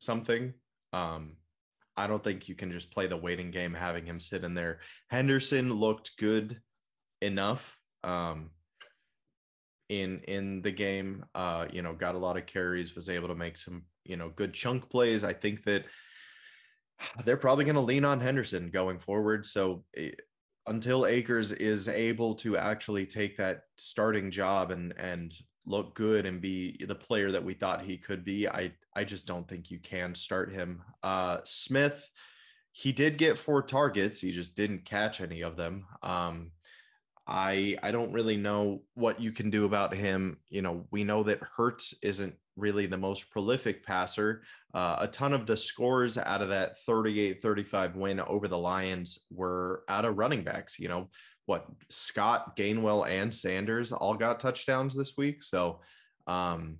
[0.00, 0.52] something.
[0.92, 1.36] Um,
[1.96, 4.80] I don't think you can just play the waiting game having him sit in there.
[5.08, 6.60] Henderson looked good
[7.20, 7.78] enough.
[8.02, 8.50] Um,
[9.88, 11.24] in in the game.
[11.34, 14.30] Uh, you know, got a lot of carries, was able to make some, you know,
[14.30, 15.24] good chunk plays.
[15.24, 15.84] I think that
[17.24, 19.44] they're probably going to lean on Henderson going forward.
[19.46, 20.10] So eh,
[20.66, 25.34] until Akers is able to actually take that starting job and and
[25.66, 29.26] look good and be the player that we thought he could be, I I just
[29.26, 30.82] don't think you can start him.
[31.02, 32.08] Uh, Smith,
[32.72, 35.86] he did get four targets, he just didn't catch any of them.
[36.02, 36.50] Um,
[37.26, 40.38] I I don't really know what you can do about him.
[40.48, 44.42] You know, we know that Hurts isn't really the most prolific passer.
[44.72, 49.84] Uh, a ton of the scores out of that 38-35 win over the Lions were
[49.88, 50.78] out of running backs.
[50.78, 51.08] You know,
[51.46, 55.42] what Scott, Gainwell, and Sanders all got touchdowns this week.
[55.42, 55.80] So
[56.26, 56.78] um,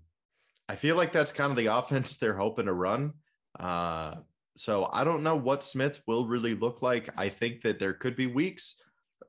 [0.68, 3.12] I feel like that's kind of the offense they're hoping to run.
[3.58, 4.16] Uh,
[4.56, 7.08] so I don't know what Smith will really look like.
[7.16, 8.76] I think that there could be weeks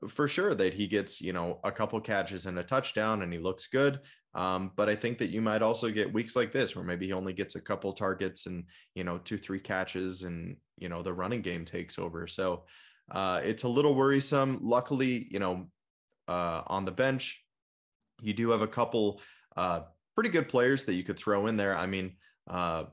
[0.08, 3.39] for sure that he gets, you know, a couple catches and a touchdown and he
[3.39, 3.99] looks good.
[4.36, 7.13] Um, but I think that you might also get weeks like this where maybe he
[7.13, 11.13] only gets a couple targets and, you know, two, three catches and, you know, the
[11.13, 12.28] running game takes over.
[12.28, 12.65] So
[13.12, 14.60] uh, it's a little worrisome.
[14.62, 15.67] Luckily, you know,
[16.28, 17.41] uh, on the bench,
[18.21, 19.21] you do have a couple
[19.56, 19.82] uh,
[20.15, 21.76] pretty good players that you could throw in there.
[21.76, 22.17] I mean,
[22.50, 22.86] uh,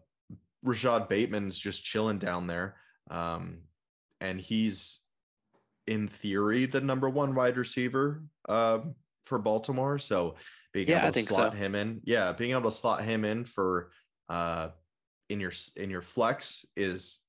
[0.63, 2.77] Rashod Bateman's just chilling down there.
[3.11, 3.63] Um,
[4.21, 5.01] and he's
[5.89, 8.79] in theory the number one wide receiver uh,
[9.25, 9.99] for Baltimore.
[9.99, 10.37] So
[10.73, 11.59] being yeah, able to slot so.
[11.59, 13.91] him in, yeah, being able to slot him in for
[14.29, 14.69] uh,
[15.29, 17.21] in your in your flex is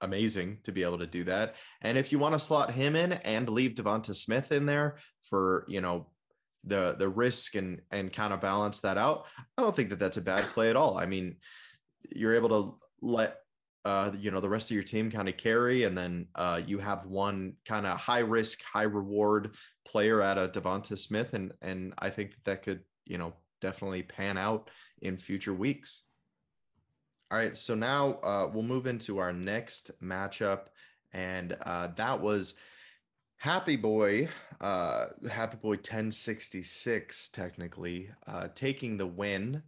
[0.00, 1.56] amazing to be able to do that.
[1.82, 5.64] And if you want to slot him in and leave DeVonta Smith in there for
[5.68, 6.06] you know
[6.64, 10.16] the the risk and and kind of balance that out, I don't think that that's
[10.16, 10.98] a bad play at all.
[10.98, 11.36] I mean,
[12.10, 13.38] you're able to let
[13.84, 16.78] uh, you know, the rest of your team kind of carry, and then uh, you
[16.78, 19.54] have one kind of high risk, high reward
[19.86, 24.02] player at a DeVonta Smith, and and I think that that could, you know, definitely
[24.02, 26.02] pan out in future weeks.
[27.30, 30.66] All right, so now uh, we'll move into our next matchup,
[31.12, 32.54] and uh, that was
[33.36, 34.28] Happy Boy,
[34.60, 39.62] uh, Happy Boy 1066, technically, uh, taking the win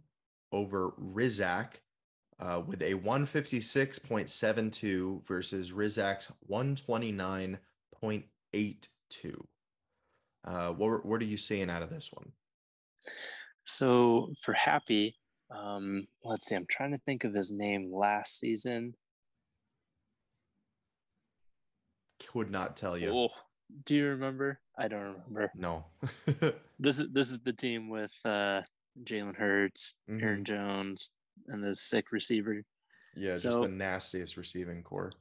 [0.51, 1.77] over Rizak
[2.39, 7.57] uh, with a 156.72 versus Rizak's 129.82.
[10.45, 12.33] Uh, what, what are you seeing out of this one?
[13.65, 15.15] So for Happy,
[15.51, 18.95] um, let's see, I'm trying to think of his name last season.
[22.27, 23.11] Could not tell you.
[23.13, 23.29] Oh,
[23.85, 24.59] do you remember?
[24.77, 25.51] I don't remember.
[25.55, 25.85] No.
[26.79, 28.61] this is this is the team with uh,
[29.03, 30.23] Jalen Hurts, mm-hmm.
[30.23, 31.11] Aaron Jones,
[31.47, 32.63] and the sick receiver.
[33.15, 35.11] Yeah, so, just the nastiest receiving corps.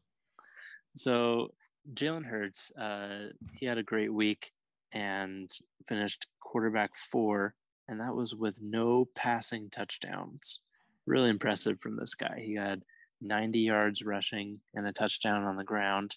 [0.97, 1.53] So
[1.95, 4.53] Jalen Hurts, uh, he had a great week
[4.93, 5.51] and
[5.87, 7.55] finished quarterback four,
[7.89, 10.61] and that was with no passing touchdowns.
[11.07, 12.43] Really impressive from this guy.
[12.45, 12.85] He had
[13.21, 16.17] 90 yards rushing and a touchdown on the ground.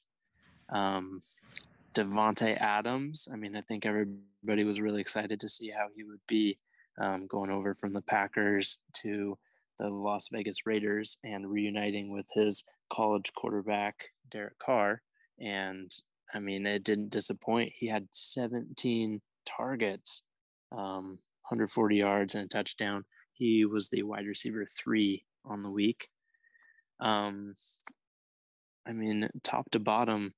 [0.69, 1.21] Um,
[1.93, 3.27] Davante Adams.
[3.31, 6.57] I mean, I think everybody was really excited to see how he would be
[6.99, 9.37] um, going over from the Packers to
[9.77, 15.01] the Las Vegas Raiders and reuniting with his college quarterback, Derek Carr.
[15.39, 15.91] And
[16.33, 17.73] I mean, it didn't disappoint.
[17.75, 20.23] He had 17 targets,
[20.71, 23.05] um, 140 yards, and a touchdown.
[23.33, 26.09] He was the wide receiver three on the week.
[26.99, 27.53] Um,
[28.87, 30.33] I mean, top to bottom,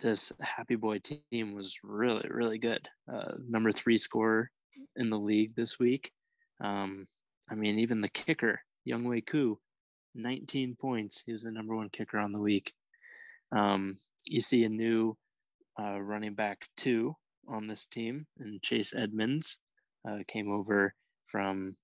[0.00, 2.88] this Happy Boy team was really, really good.
[3.12, 4.50] Uh, number three scorer
[4.96, 6.12] in the league this week.
[6.60, 7.06] Um,
[7.50, 9.58] I mean, even the kicker, Younghoe Koo,
[10.14, 11.22] 19 points.
[11.26, 12.72] He was the number one kicker on the week.
[13.52, 13.96] Um,
[14.26, 15.16] you see a new
[15.78, 17.16] uh, running back two
[17.48, 19.58] on this team, and Chase Edmonds
[20.08, 20.94] uh, came over
[21.24, 21.76] from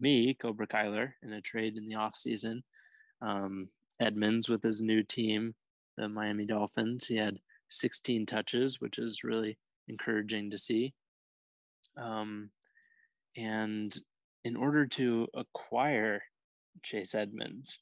[0.00, 2.62] me, Cobra Kyler, in a trade in the offseason.
[3.20, 3.68] Um,
[4.00, 5.54] Edmonds with his new team,
[5.96, 9.58] the Miami Dolphins, he had 16 touches, which is really
[9.88, 10.94] encouraging to see.
[11.96, 12.50] Um,
[13.36, 13.94] and
[14.44, 16.22] in order to acquire
[16.82, 17.78] Chase Edmonds,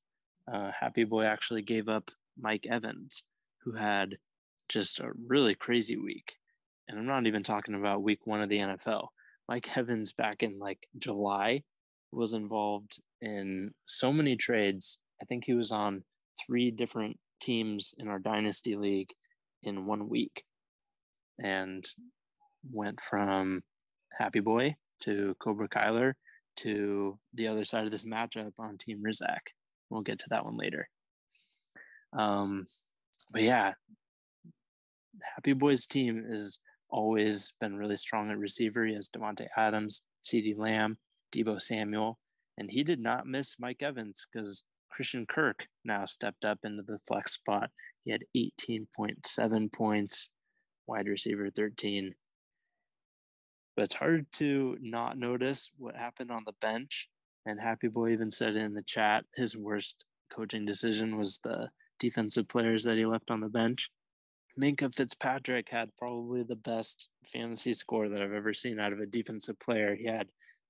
[0.53, 3.23] uh, Happy Boy actually gave up Mike Evans,
[3.65, 4.19] who had
[4.69, 6.37] just a really crazy week.
[6.89, 9.09] And I'm not even talking about week one of the NFL.
[9.49, 11.63] Mike Evans back in like July
[12.13, 15.01] was involved in so many trades.
[15.23, 16.05] I think he was on
[16.45, 19.11] three different teams in our dynasty league
[19.63, 20.45] in one week
[21.39, 21.85] and
[22.71, 23.63] went from
[24.19, 26.15] Happy Boy to Cobra Kyler
[26.63, 29.53] to the other side of this matchup on Team Rizak.
[29.89, 30.89] We'll get to that one later.
[32.13, 32.65] Um,
[33.31, 33.75] but yeah,
[35.37, 36.59] Happy Boy's team has
[36.89, 38.85] always been really strong at receiver.
[38.85, 40.99] He has Davante Adams, CeeDee Lamb,
[41.33, 42.19] Deebo Samuel,
[42.59, 46.99] and he did not miss Mike Evans because Christian Kirk now stepped up into the
[47.07, 47.71] flex spot.
[48.05, 50.31] He had 18.7 points,
[50.87, 52.15] wide receiver 13.
[53.77, 57.09] But it's hard to not notice what happened on the bench.
[57.47, 62.49] And Happy Boy even said in the chat his worst coaching decision was the defensive
[62.49, 63.91] players that he left on the bench.
[64.61, 69.07] Minkah Fitzpatrick had probably the best fantasy score that I've ever seen out of a
[69.07, 69.95] defensive player.
[69.95, 70.29] He had,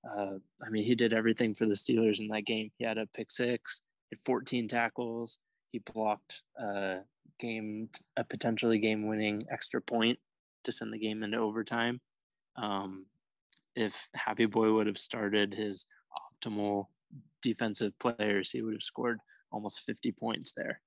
[0.09, 0.35] uh,
[0.65, 2.71] I mean, he did everything for the Steelers in that game.
[2.77, 3.81] He had a pick six,
[4.11, 5.39] had 14 tackles.
[5.71, 6.97] He blocked uh,
[7.39, 10.19] game a potentially game winning extra point
[10.63, 11.99] to send the game into overtime.
[12.55, 13.05] Um,
[13.75, 15.87] if Happy Boy would have started his
[16.45, 16.87] optimal
[17.41, 19.19] defensive players, he would have scored
[19.51, 20.81] almost 50 points there.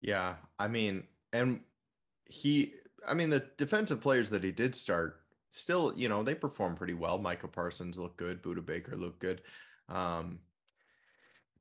[0.00, 1.60] Yeah, I mean, and
[2.24, 2.74] he,
[3.06, 5.20] I mean, the defensive players that he did start
[5.50, 7.18] still, you know, they perform pretty well.
[7.18, 8.42] Micah Parsons looked good.
[8.42, 9.42] Budda Baker looked good.
[9.88, 10.40] Um,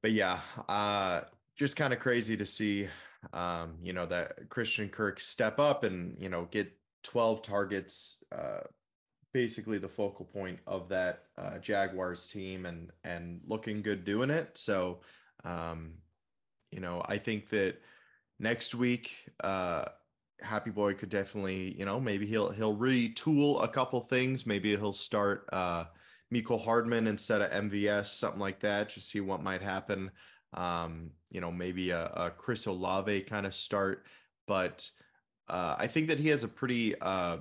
[0.01, 1.21] but yeah, uh,
[1.57, 2.87] just kind of crazy to see,
[3.33, 6.71] um, you know, that Christian Kirk step up and, you know, get
[7.04, 8.62] 12 targets, uh,
[9.34, 14.52] basically the focal point of that uh, Jaguars team and, and looking good doing it.
[14.58, 15.00] So,
[15.43, 15.93] um,
[16.72, 17.76] you know, I think that,
[18.39, 19.12] next week,
[19.43, 19.86] uh,
[20.41, 24.45] Happy Boy could definitely, you know, maybe he'll he'll retool a couple things.
[24.45, 25.86] Maybe he'll start uh
[26.34, 30.12] Mecole Hardman instead of MVS, something like that, just see what might happen.
[30.54, 34.06] Um, you know, maybe a, a Chris Olave kind of start.
[34.47, 34.89] But
[35.50, 37.38] uh, I think that he has a pretty uh,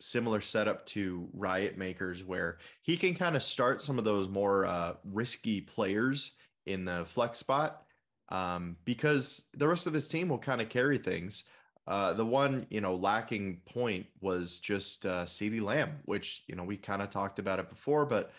[0.00, 4.66] similar setup to Riot Makers, where he can kind of start some of those more
[4.66, 6.32] uh, risky players
[6.66, 7.82] in the flex spot
[8.28, 11.44] um, because the rest of his team will kind of carry things.
[11.86, 16.64] Uh, the one, you know, lacking point was just uh, CeeDee Lamb, which, you know,
[16.64, 18.32] we kind of talked about it before, but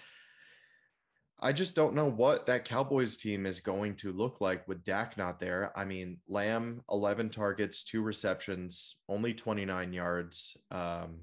[1.40, 5.18] I just don't know what that Cowboys team is going to look like with Dak
[5.18, 5.72] not there.
[5.76, 10.58] I mean, Lamb, 11 targets, two receptions, only 29 yards.
[10.72, 11.20] Um,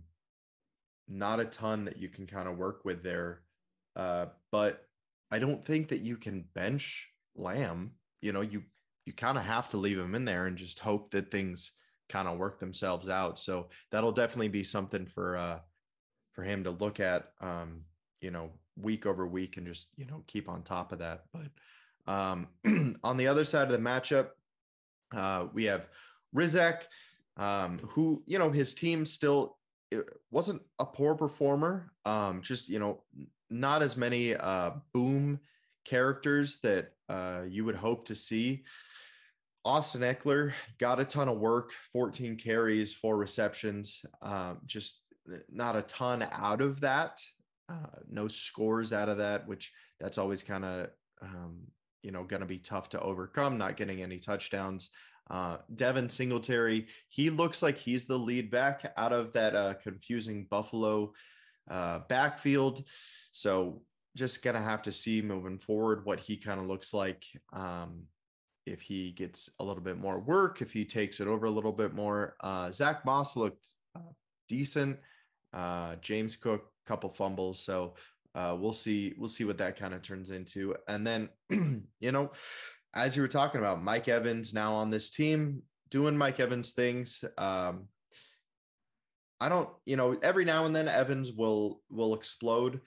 [1.08, 3.42] not a ton that you can kind of work with there.
[3.96, 4.86] Uh, but
[5.32, 7.92] I don't think that you can bench Lamb
[8.24, 8.62] you know, you
[9.04, 11.72] you kind of have to leave him in there and just hope that things
[12.08, 13.38] kind of work themselves out.
[13.38, 15.58] So that'll definitely be something for uh
[16.32, 17.82] for him to look at um,
[18.20, 21.24] you know, week over week and just, you know, keep on top of that.
[21.32, 22.48] But um
[23.04, 24.28] on the other side of the matchup,
[25.14, 25.86] uh we have
[26.34, 26.82] Rizak,
[27.36, 29.56] um, who, you know, his team still
[29.90, 31.92] it wasn't a poor performer.
[32.04, 33.02] Um, just, you know,
[33.50, 35.40] not as many uh boom
[35.84, 38.64] characters that uh, you would hope to see.
[39.64, 45.00] Austin Ekeler got a ton of work, 14 carries, four receptions, um, just
[45.50, 47.22] not a ton out of that.
[47.68, 50.88] Uh, no scores out of that, which that's always kind of,
[51.22, 51.58] um,
[52.02, 54.90] you know, going to be tough to overcome, not getting any touchdowns.
[55.30, 60.46] Uh, Devin Singletary, he looks like he's the lead back out of that uh, confusing
[60.50, 61.12] Buffalo
[61.70, 62.84] uh, backfield.
[63.32, 63.82] So
[64.16, 67.24] just gonna have to see moving forward what he kind of looks like.
[67.52, 68.04] Um,
[68.66, 71.72] if he gets a little bit more work, if he takes it over a little
[71.72, 72.36] bit more.
[72.40, 74.12] Uh, Zach Moss looked uh,
[74.48, 74.98] decent.
[75.52, 77.64] Uh, James Cook, couple fumbles.
[77.64, 77.94] So
[78.34, 79.14] uh, we'll see.
[79.16, 80.74] We'll see what that kind of turns into.
[80.88, 82.32] And then, you know,
[82.94, 87.24] as you were talking about, Mike Evans now on this team doing Mike Evans things.
[87.38, 87.88] Um,
[89.40, 92.80] I don't, you know, every now and then Evans will will explode.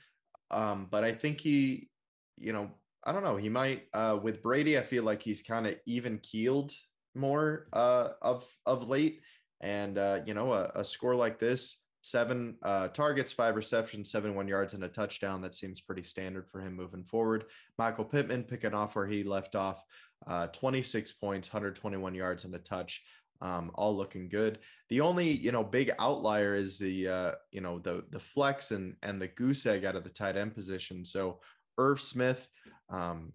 [0.49, 1.89] Um, but I think he,
[2.37, 2.71] you know,
[3.03, 3.37] I don't know.
[3.37, 4.77] He might uh, with Brady.
[4.77, 6.73] I feel like he's kind of even keeled
[7.15, 9.21] more uh, of of late,
[9.61, 14.33] and uh, you know, a, a score like this, seven uh, targets, five receptions, seven
[14.33, 15.41] one yards, and a touchdown.
[15.41, 17.45] That seems pretty standard for him moving forward.
[17.77, 19.83] Michael Pittman picking off where he left off,
[20.25, 23.03] uh, 26 points, 121 yards, and a touch
[23.41, 24.59] um, all looking good.
[24.87, 28.95] The only you know big outlier is the uh, you know the the flex and
[29.03, 31.03] and the goose egg out of the tight end position.
[31.03, 31.41] So
[31.77, 32.47] Irv Smith,
[32.89, 33.33] um,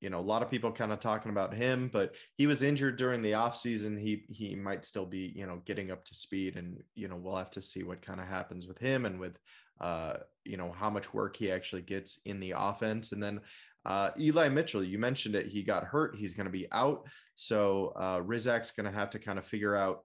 [0.00, 2.96] you know a lot of people kind of talking about him, but he was injured
[2.96, 3.98] during the offseason.
[4.00, 7.36] He he might still be you know getting up to speed, and you know we'll
[7.36, 9.38] have to see what kind of happens with him and with
[9.80, 13.12] uh, you know how much work he actually gets in the offense.
[13.12, 13.40] And then
[13.86, 15.46] Uh, Eli Mitchell, you mentioned it.
[15.46, 16.16] He got hurt.
[16.16, 17.06] He's going to be out.
[17.36, 20.04] So uh, Rizak's going to have to kind of figure out,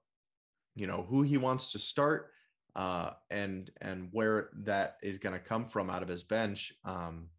[0.76, 2.30] you know, who he wants to start
[2.76, 6.74] uh, and and where that is going to come from out of his bench.
[6.86, 7.30] Um,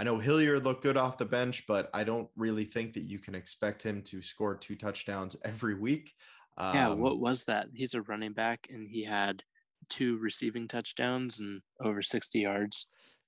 [0.00, 3.18] I know Hilliard looked good off the bench, but I don't really think that you
[3.18, 6.14] can expect him to score two touchdowns every week.
[6.56, 7.66] Um, yeah, what was that?
[7.74, 9.42] He's a running back, and he had
[9.90, 12.86] two receiving touchdowns and over 60 yards.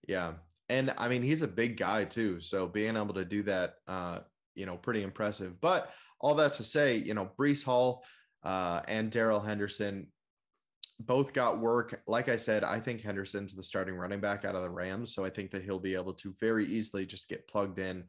[0.09, 0.33] Yeah.
[0.71, 2.41] And I mean, he's a big guy too.
[2.41, 4.21] So being able to do that, uh,
[4.55, 5.61] you know, pretty impressive.
[5.61, 8.03] But all that to say, you know, Breece Hall
[8.47, 10.07] uh, and Darrell Henderson
[11.07, 12.03] both got work.
[12.07, 15.15] Like I said, I think Henderson's the starting running back out of the Rams.
[15.15, 18.05] So I think that he'll be able to very easily just get plugged in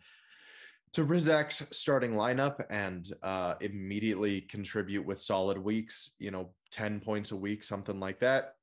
[0.93, 7.31] to Rizak's starting lineup and uh, immediately contribute with solid weeks, you know, 10 points
[7.31, 8.53] a week, something like that.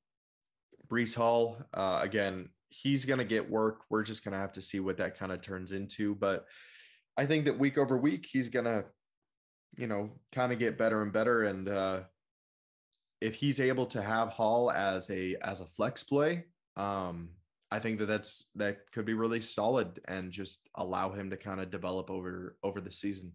[0.87, 3.81] Breece Hall, uh, again, he's going to get work.
[3.89, 6.15] We're just going to have to see what that kind of turns into.
[6.15, 6.45] But
[7.17, 8.85] I think that week over week, he's going to,
[9.77, 11.43] you know, kind of get better and better.
[11.43, 12.01] And uh,
[13.21, 16.45] if he's able to have Hall as a as a flex play,
[16.75, 17.29] um,
[17.69, 21.61] I think that that's that could be really solid and just allow him to kind
[21.61, 23.31] of develop over over the season.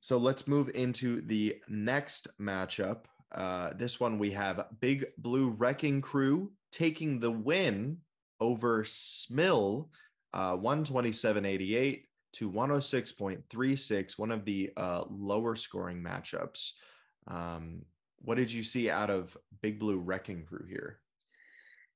[0.00, 3.04] So let's move into the next matchup.
[3.34, 7.98] Uh, this one we have Big Blue Wrecking Crew taking the win
[8.38, 9.88] over Smill,
[10.34, 12.02] uh, 127.88
[12.34, 16.72] to 106.36, one of the uh, lower scoring matchups.
[17.28, 17.82] Um,
[18.18, 21.00] what did you see out of Big Blue Wrecking Crew here?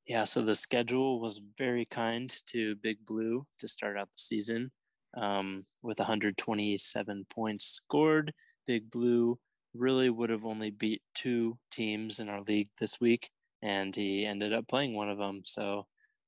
[0.07, 4.71] Yeah, so the schedule was very kind to Big Blue to start out the season
[5.17, 8.33] um, with 127 points scored.
[8.67, 9.39] Big Blue
[9.75, 13.31] really would have only beat two teams in our league this week,
[13.63, 15.43] and he ended up playing one of them.
[15.45, 15.87] So,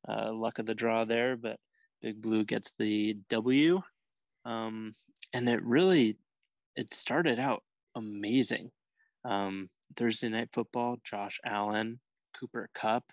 [0.08, 1.58] uh, luck of the draw there, but
[2.02, 3.82] Big Blue gets the W.
[4.44, 4.92] Um,
[5.32, 6.16] and it really,
[6.76, 7.62] it started out
[7.94, 8.70] amazing.
[9.24, 12.00] Um, Thursday night football, Josh Allen,
[12.38, 13.12] Cooper Kupp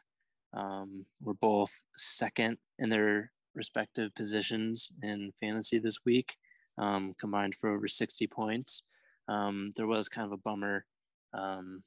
[0.53, 6.37] um, were both second in their respective positions in fantasy this week,
[6.77, 8.83] um, combined for over 60 points.
[9.27, 10.85] Um, there was kind of a bummer.
[11.33, 11.83] Um,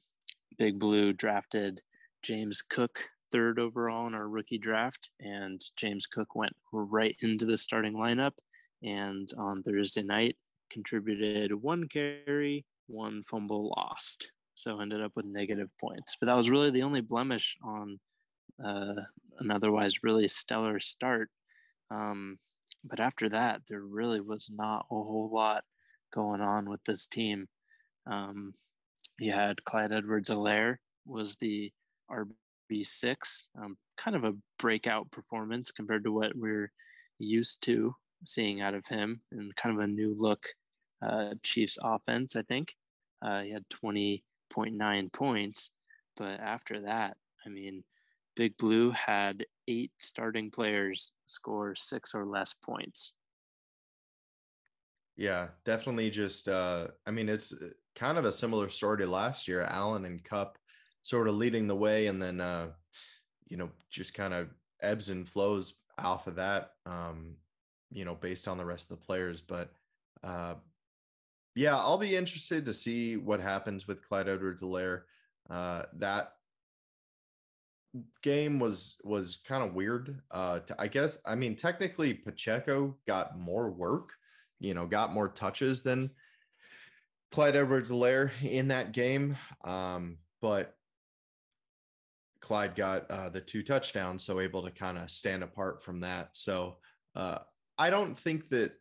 [0.57, 1.81] Big Blue drafted
[2.21, 7.57] James Cook third overall in our rookie draft, and James Cook went right into the
[7.57, 8.33] starting lineup.
[8.83, 10.37] And on Thursday night,
[10.69, 16.15] contributed one carry, one fumble lost so ended up with negative points.
[16.19, 17.99] But that was really the only blemish on
[18.63, 19.01] uh,
[19.39, 21.29] an otherwise really stellar start.
[21.89, 22.37] Um,
[22.83, 25.63] but after that, there really was not a whole lot
[26.13, 27.47] going on with this team.
[28.09, 28.53] Um,
[29.19, 31.71] you had Clyde Edwards-Helaire was the
[32.09, 36.71] RB6, um, kind of a breakout performance compared to what we're
[37.19, 37.95] used to
[38.25, 40.47] seeing out of him and kind of a new look
[41.01, 42.75] uh, Chiefs offense, I think.
[43.21, 45.71] Uh, he had 20.9 points.
[46.17, 47.83] But after that, I mean,
[48.35, 53.13] Big Blue had eight starting players score six or less points.
[55.17, 59.47] Yeah, definitely just uh I mean it's uh, kind of a similar story to last
[59.47, 59.61] year.
[59.63, 60.57] Allen and Kupp
[61.01, 62.69] sort of leading the way and then uh
[63.47, 64.49] you know just kind of
[64.81, 67.35] ebbs and flows off of that um
[67.91, 69.73] you know based on the rest of the players but
[70.23, 70.55] uh
[71.55, 75.01] yeah, I'll be interested to see what happens with Clyde Edwards-Helaire.
[75.49, 76.33] Uh, that
[78.23, 80.21] game was was kind of weird.
[80.31, 84.13] Uh, to, I guess I mean technically Pacheco got more work,
[84.59, 86.11] you know, got more touches than
[87.31, 89.35] Clyde Edwards-Helaire in that game.
[89.65, 90.75] Um, but
[92.39, 96.29] Clyde got uh, the two touchdowns, so able to kind of stand apart from that.
[96.31, 96.77] So
[97.13, 97.39] uh,
[97.81, 98.73] I don't think that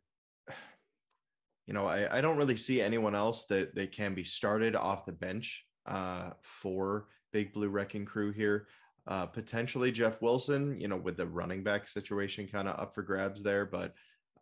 [1.66, 5.07] you know, I, I don't really see anyone else that they can be started off
[5.07, 8.66] the bench uh, for Big Blue Wrecking Crew here.
[9.07, 13.03] Uh, potentially Jeff Wilson, you know, with the running back situation kind of up for
[13.03, 13.64] grabs there.
[13.64, 13.94] But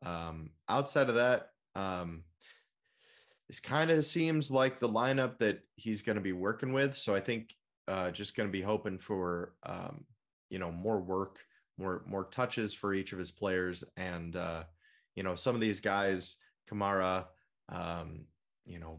[0.07, 2.25] um, outside of that, um,
[3.47, 6.97] this kind of seems like the lineup that he's going to be working with.
[6.97, 7.55] So I think
[7.89, 10.07] uh, just going to be hoping for, um,
[10.49, 11.41] you know, more work,
[11.79, 14.65] more more touches for each of his players, and uh,
[15.15, 16.37] you know, some of these guys
[16.71, 17.27] Kamara,
[17.69, 18.25] um,
[18.67, 18.99] you know,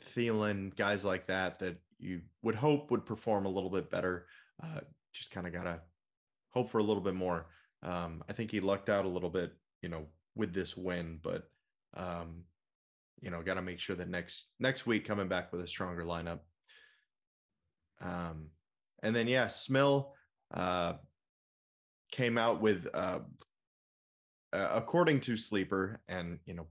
[0.00, 4.26] Thielen, guys like that that you would hope would perform a little bit better.
[4.62, 4.80] Uh,
[5.12, 5.80] just kind of gotta
[6.50, 7.46] hope for a little bit more.
[7.82, 9.52] Um, I think he lucked out a little bit,
[9.82, 10.06] you know,
[10.36, 11.50] with this win, but
[11.94, 12.44] um,
[13.20, 16.04] you know, got to make sure that next next week coming back with a stronger
[16.04, 16.40] lineup.
[18.00, 18.48] Um,
[19.02, 20.10] and then yeah, Smill,
[20.52, 20.94] uh,
[22.12, 23.18] came out with, uh,
[24.52, 26.68] according to Sleeper, and you know,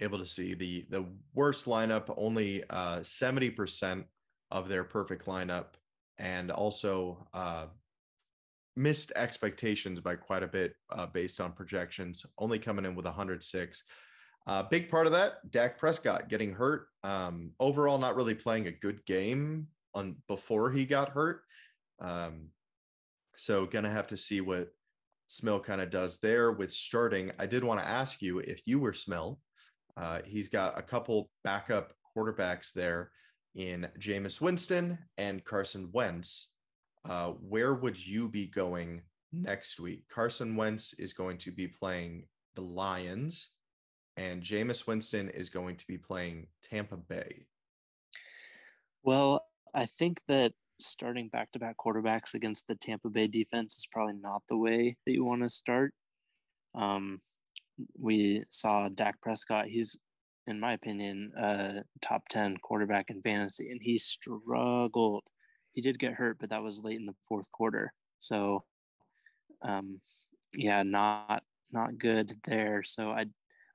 [0.00, 2.12] able to see the the worst lineup.
[2.16, 4.04] Only uh, seventy percent
[4.50, 5.76] of their perfect lineup,
[6.18, 7.66] and also uh,
[8.76, 12.24] missed expectations by quite a bit uh, based on projections.
[12.38, 13.82] Only coming in with 106.
[14.46, 16.86] Uh, big part of that, Dak Prescott getting hurt.
[17.04, 21.42] Um, overall, not really playing a good game on before he got hurt.
[22.00, 22.48] Um,
[23.40, 24.68] so gonna have to see what
[25.26, 27.32] Smell kind of does there with starting.
[27.38, 29.38] I did want to ask you if you were Smell.
[29.96, 33.12] Uh, he's got a couple backup quarterbacks there
[33.54, 36.50] in Jameis Winston and Carson Wentz.
[37.08, 40.04] Uh, where would you be going next week?
[40.12, 42.24] Carson Wentz is going to be playing
[42.56, 43.50] the Lions
[44.16, 47.46] and Jameis Winston is going to be playing Tampa Bay.
[49.02, 53.86] Well, I think that starting back to back quarterbacks against the Tampa Bay defense is
[53.86, 55.94] probably not the way that you want to start.
[56.74, 57.20] Um,
[57.98, 59.66] we saw Dak Prescott.
[59.66, 59.96] He's,
[60.46, 65.24] in my opinion, a top 10 quarterback in fantasy, and he struggled.
[65.72, 67.92] He did get hurt, but that was late in the fourth quarter.
[68.18, 68.64] So,
[69.62, 70.00] um,
[70.54, 72.82] yeah, not not good there.
[72.82, 73.26] So I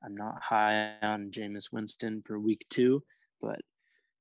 [0.04, 3.04] I'm not high on Jameis Winston for week two,
[3.42, 3.62] but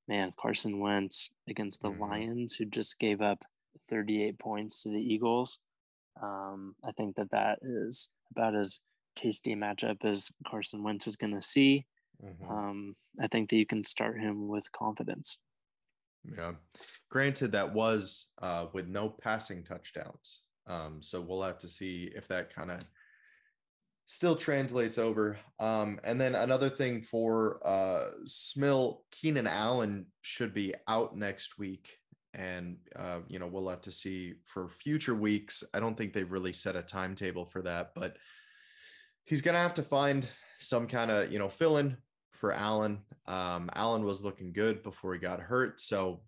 [0.08, 2.02] man, Carson Wentz against the mm-hmm.
[2.02, 3.44] Lions, who just gave up
[3.88, 5.60] 38 points to the Eagles.
[6.22, 8.80] Um, I think that that is about as
[9.16, 11.86] tasty a matchup as Carson Wentz is going to see.
[12.24, 12.50] Mm-hmm.
[12.50, 15.38] Um, I think that you can start him with confidence.
[16.24, 16.52] Yeah.
[17.10, 20.40] Granted, that was uh, with no passing touchdowns.
[20.66, 22.80] Um, so we'll have to see if that kind of
[24.06, 25.38] still translates over.
[25.58, 31.98] Um, and then another thing for uh, Smill, Keenan Allen should be out next week.
[32.34, 35.62] And, uh, you know, we'll have to see for future weeks.
[35.72, 38.16] I don't think they've really set a timetable for that, but
[39.24, 40.26] he's going to have to find
[40.58, 41.96] some kind of, you know, fill in
[42.32, 42.98] for Allen.
[43.26, 45.80] Um, Allen was looking good before he got hurt.
[45.80, 46.20] So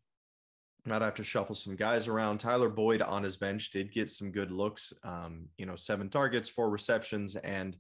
[0.87, 2.39] might have to shuffle some guys around.
[2.39, 4.93] Tyler Boyd on his bench did get some good looks.
[5.03, 7.77] Um, you know, seven targets, four receptions, and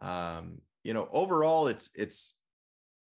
[0.00, 2.34] um, you know, overall, it's it's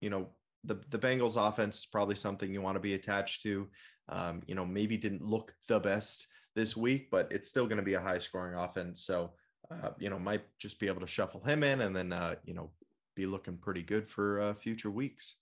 [0.01, 0.29] you know
[0.63, 3.67] the the Bengals offense is probably something you want to be attached to.
[4.09, 7.83] Um, you know, maybe didn't look the best this week, but it's still going to
[7.83, 9.05] be a high scoring offense.
[9.05, 9.31] So,
[9.71, 12.53] uh, you know, might just be able to shuffle him in and then, uh, you
[12.53, 12.71] know,
[13.15, 15.35] be looking pretty good for uh, future weeks.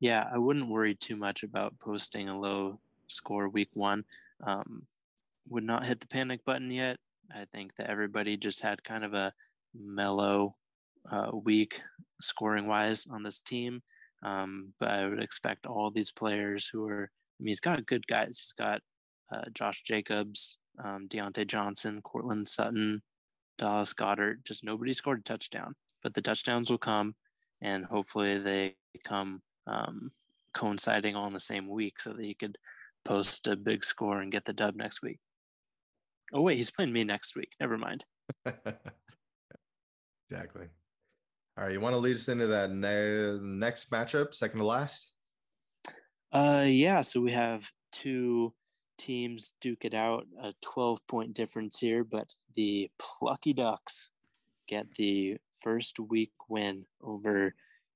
[0.00, 4.04] Yeah, I wouldn't worry too much about posting a low score week one.
[4.44, 4.86] Um,
[5.48, 6.98] would not hit the panic button yet.
[7.34, 9.32] I think that everybody just had kind of a
[9.74, 10.56] mellow
[11.10, 11.82] uh, week
[12.20, 13.82] scoring wise on this team.
[14.22, 18.06] Um, but I would expect all these players who are, I mean, he's got good
[18.06, 18.38] guys.
[18.38, 18.80] He's got
[19.32, 23.02] uh, Josh Jacobs, um, Diontae Johnson, Courtland Sutton,
[23.58, 24.44] Dallas Goedert.
[24.44, 27.14] Just nobody scored a touchdown, but the touchdowns will come,
[27.62, 30.10] and hopefully they come um,
[30.52, 32.58] coinciding on the same week so that he could
[33.04, 35.18] post a big score and get the dub next week.
[36.32, 37.52] Oh wait, he's playing me next week.
[37.60, 38.04] Never mind.
[40.30, 40.66] exactly.
[41.56, 45.12] All right, you want to lead us into that ne- next matchup, second to last?
[46.32, 47.02] Uh, yeah.
[47.02, 48.54] So we have two
[48.96, 54.08] teams duke it out, a 12 point difference here, but the Plucky Ducks
[54.66, 57.54] get the first week win over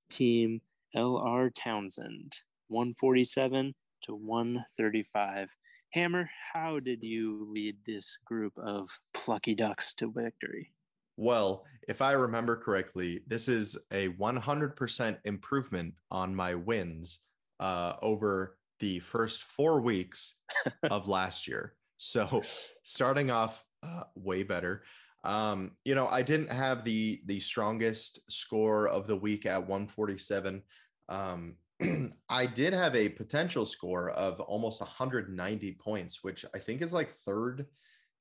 [0.09, 0.61] Team
[0.95, 1.51] L.R.
[1.51, 5.57] Townsend, 147 to 135.
[5.93, 10.73] Hammer, how did you lead this group of plucky ducks to victory?
[11.17, 17.21] Well, if I remember correctly, this is a 100% improvement on my wins
[17.61, 20.35] uh, over the first four weeks
[20.91, 21.75] of last year.
[21.99, 22.43] So
[22.83, 24.83] starting off uh, way better.
[25.27, 30.62] Um, you know, I didn't have the the strongest score of the week at 147.
[31.09, 31.57] Um,
[32.29, 37.11] I did have a potential score of almost 190 points, which I think is like
[37.11, 37.66] third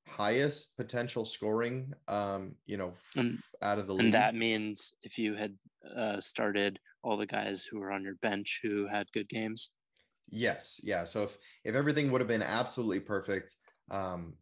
[0.07, 4.05] highest potential scoring um you know and, out of the league.
[4.05, 5.55] and that means if you had
[5.95, 9.71] uh started all the guys who were on your bench who had good games
[10.29, 13.55] yes yeah so if if everything would have been absolutely perfect
[13.89, 14.33] um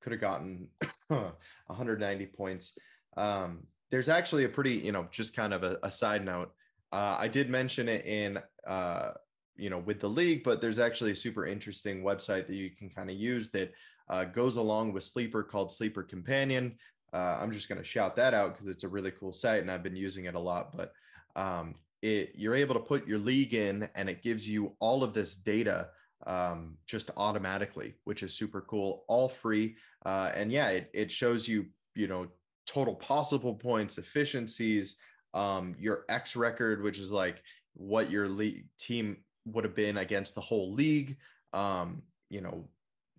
[0.00, 0.68] could have gotten
[1.08, 2.78] 190 points
[3.16, 6.52] um there's actually a pretty you know just kind of a, a side note
[6.92, 9.12] uh, I did mention it in, uh,
[9.56, 12.88] you know, with the league, but there's actually a super interesting website that you can
[12.88, 13.72] kind of use that
[14.08, 16.76] uh, goes along with Sleeper called Sleeper Companion.
[17.12, 19.70] Uh, I'm just going to shout that out because it's a really cool site and
[19.70, 20.74] I've been using it a lot.
[20.74, 20.92] But
[21.36, 25.12] um, it you're able to put your league in and it gives you all of
[25.12, 25.88] this data
[26.26, 29.76] um, just automatically, which is super cool, all free.
[30.04, 32.26] Uh, and yeah, it, it shows you, you know,
[32.66, 34.96] total possible points, efficiencies,
[35.34, 37.42] um, your X record, which is like
[37.74, 41.16] what your league team would have been against the whole league.
[41.52, 42.68] Um, you know,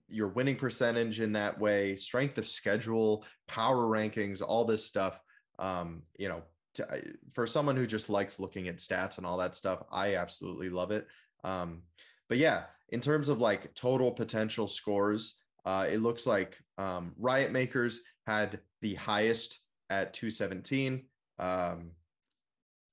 [0.07, 5.19] your winning percentage in that way, strength of schedule, power rankings, all this stuff.
[5.57, 6.41] Um, you know,
[6.75, 6.87] to,
[7.33, 10.91] for someone who just likes looking at stats and all that stuff, I absolutely love
[10.91, 11.07] it.
[11.43, 11.83] Um,
[12.30, 17.51] but yeah, in terms of like total potential scores, uh, it looks like um, Riot
[17.51, 19.59] Makers had the highest
[19.89, 21.03] at 217.
[21.39, 21.91] Um,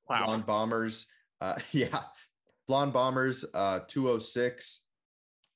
[0.08, 0.24] wow.
[0.24, 1.06] Blonde Bombers,
[1.40, 2.00] uh, yeah,
[2.66, 4.82] Blonde Bombers, uh, 206.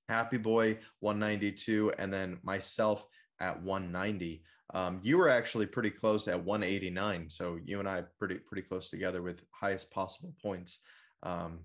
[0.08, 3.06] Happy Boy 192, and then myself
[3.40, 4.42] at 190.
[4.74, 8.90] Um, you were actually pretty close at 189, so you and I pretty pretty close
[8.90, 10.78] together with highest possible points.
[11.22, 11.60] Um,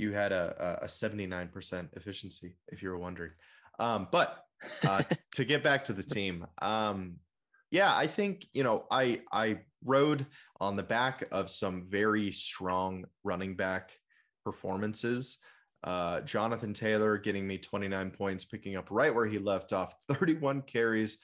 [0.00, 3.32] you had a, a 79% efficiency, if you were wondering.
[3.78, 4.44] Um, but
[4.86, 5.02] uh,
[5.34, 7.16] to get back to the team, um,
[7.70, 10.26] yeah, I think you know I I rode
[10.60, 13.92] on the back of some very strong running back
[14.44, 15.38] performances.
[15.82, 20.62] Uh, Jonathan Taylor getting me 29 points, picking up right where he left off 31
[20.62, 21.18] carries,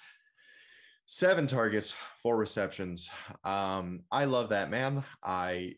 [1.07, 3.11] seven targets, four receptions.
[3.45, 5.05] Um, I love that man.
[5.23, 5.75] I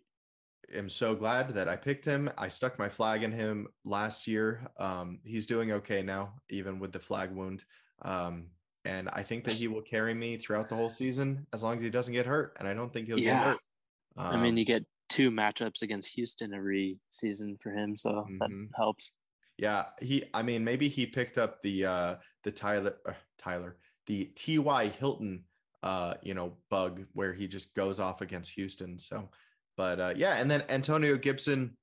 [0.74, 2.30] am so glad that I picked him.
[2.36, 4.68] I stuck my flag in him last year.
[4.78, 7.64] Um, he's doing okay now, even with the flag wound.
[8.02, 8.46] Um,
[8.84, 11.82] and I think that he will carry me throughout the whole season as long as
[11.82, 12.56] he doesn't get hurt.
[12.58, 13.34] And I don't think he'll yeah.
[13.34, 13.60] get hurt.
[14.16, 18.38] Um, I mean, you get two matchups against Houston every season for him, so mm-hmm.
[18.38, 19.12] that helps.
[19.56, 20.24] Yeah, he.
[20.34, 22.14] I mean, maybe he picked up the uh
[22.44, 24.88] the Tyler uh, Tyler the T.Y.
[24.88, 25.44] Hilton
[25.82, 28.98] uh you know bug where he just goes off against Houston.
[28.98, 29.28] So,
[29.78, 31.74] but uh yeah, and then Antonio Gibson,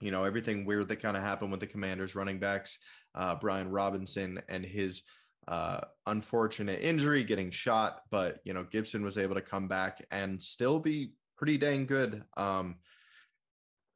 [0.00, 2.78] you know everything weird that kind of happened with the Commanders running backs,
[3.14, 5.02] uh Brian Robinson and his
[5.46, 10.42] uh, unfortunate injury, getting shot, but you know Gibson was able to come back and
[10.42, 12.22] still be pretty dang good.
[12.36, 12.76] Um,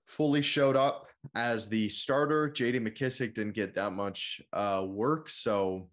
[0.07, 2.49] fully showed up as the starter.
[2.49, 5.29] JD McKissic didn't get that much uh, work.
[5.29, 5.89] So,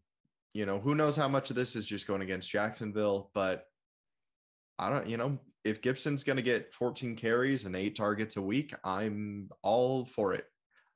[0.53, 3.65] you know, who knows how much of this is just going against Jacksonville, but
[4.77, 8.41] I don't, you know, if Gibson's going to get 14 carries and eight targets a
[8.41, 10.45] week, I'm all for it.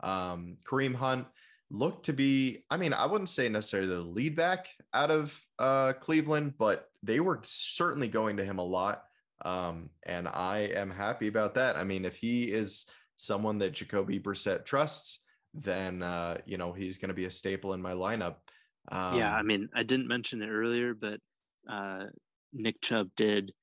[0.02, 1.28] Um, Kareem Hunt
[1.70, 5.94] looked to be, I mean, I wouldn't say necessarily the lead back out of uh,
[5.94, 9.04] Cleveland, but they were certainly going to him a lot.
[9.44, 11.76] Um, and I am happy about that.
[11.76, 12.86] I mean, if he is
[13.18, 15.20] someone that Jacoby Brissett trusts,
[15.54, 18.36] then uh, you know he's going to be a staple in my lineup.
[18.90, 21.20] Um, yeah, I mean, I didn't mention it earlier, but
[21.70, 22.06] uh,
[22.54, 23.54] Nick Chubb did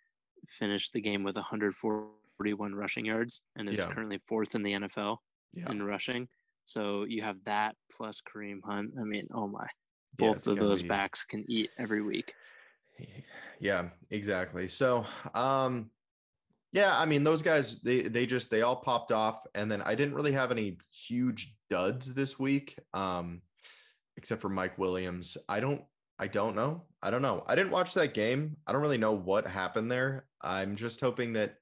[0.48, 3.86] finish the game with 141 rushing yards and is yeah.
[3.86, 5.18] currently fourth in the NFL
[5.52, 5.70] yeah.
[5.70, 6.28] in rushing.
[6.64, 8.92] So you have that plus Kareem Hunt.
[9.00, 9.66] I mean, oh my,
[10.16, 10.88] both yeah, of those be...
[10.88, 12.32] backs can eat every week.
[13.62, 14.68] Yeah, exactly.
[14.68, 15.90] So, um,
[16.72, 19.94] yeah, I mean, those guys, they they just they all popped off, and then I
[19.94, 23.42] didn't really have any huge duds this week, um,
[24.16, 25.36] except for Mike Williams.
[25.46, 25.82] I don't,
[26.18, 27.44] I don't know, I don't know.
[27.46, 28.56] I didn't watch that game.
[28.66, 30.24] I don't really know what happened there.
[30.42, 31.56] I'm just hoping that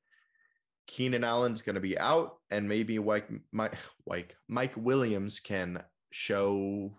[0.86, 3.74] Keenan Allen's going to be out, and maybe Mike, Mike,
[4.06, 6.92] Mike, Mike Williams can show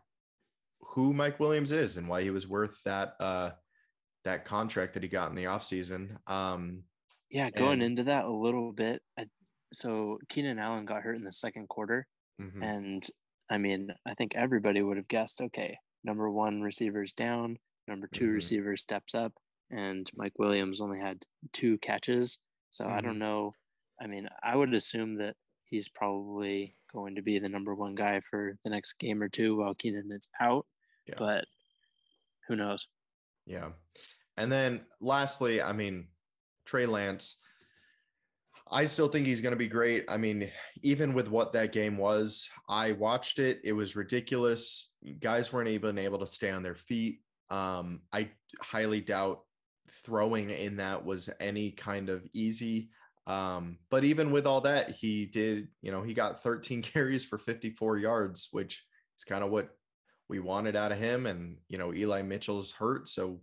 [0.81, 3.51] who Mike Williams is and why he was worth that uh
[4.25, 6.17] that contract that he got in the offseason.
[6.29, 6.83] Um,
[7.29, 9.01] yeah, going and, into that a little bit.
[9.17, 9.25] I,
[9.73, 12.05] so Keenan Allen got hurt in the second quarter.
[12.41, 12.63] Mm-hmm.
[12.63, 13.07] And
[13.49, 17.57] I mean, I think everybody would have guessed okay, number one receiver's down,
[17.87, 18.33] number 2 mm-hmm.
[18.33, 19.33] receiver steps up,
[19.71, 22.39] and Mike Williams only had two catches.
[22.71, 22.93] So mm-hmm.
[22.93, 23.53] I don't know.
[24.01, 28.21] I mean, I would assume that he's probably going to be the number one guy
[28.21, 30.65] for the next game or two while Keenan is out.
[31.07, 31.15] Yeah.
[31.17, 31.45] But
[32.47, 32.87] who knows?
[33.45, 33.69] Yeah.
[34.37, 36.07] And then lastly, I mean,
[36.65, 37.37] Trey Lance,
[38.71, 40.05] I still think he's going to be great.
[40.07, 40.49] I mean,
[40.83, 43.59] even with what that game was, I watched it.
[43.63, 44.91] It was ridiculous.
[45.19, 47.21] Guys weren't even able to stay on their feet.
[47.49, 48.29] Um, I
[48.61, 49.41] highly doubt
[50.09, 52.89] throwing in that was any kind of easy.
[53.27, 57.37] Um, but even with all that, he did, you know, he got 13 carries for
[57.37, 58.83] 54 yards, which
[59.17, 59.69] is kind of what
[60.27, 61.27] we wanted out of him.
[61.27, 63.07] And, you know, Eli Mitchell's hurt.
[63.07, 63.39] So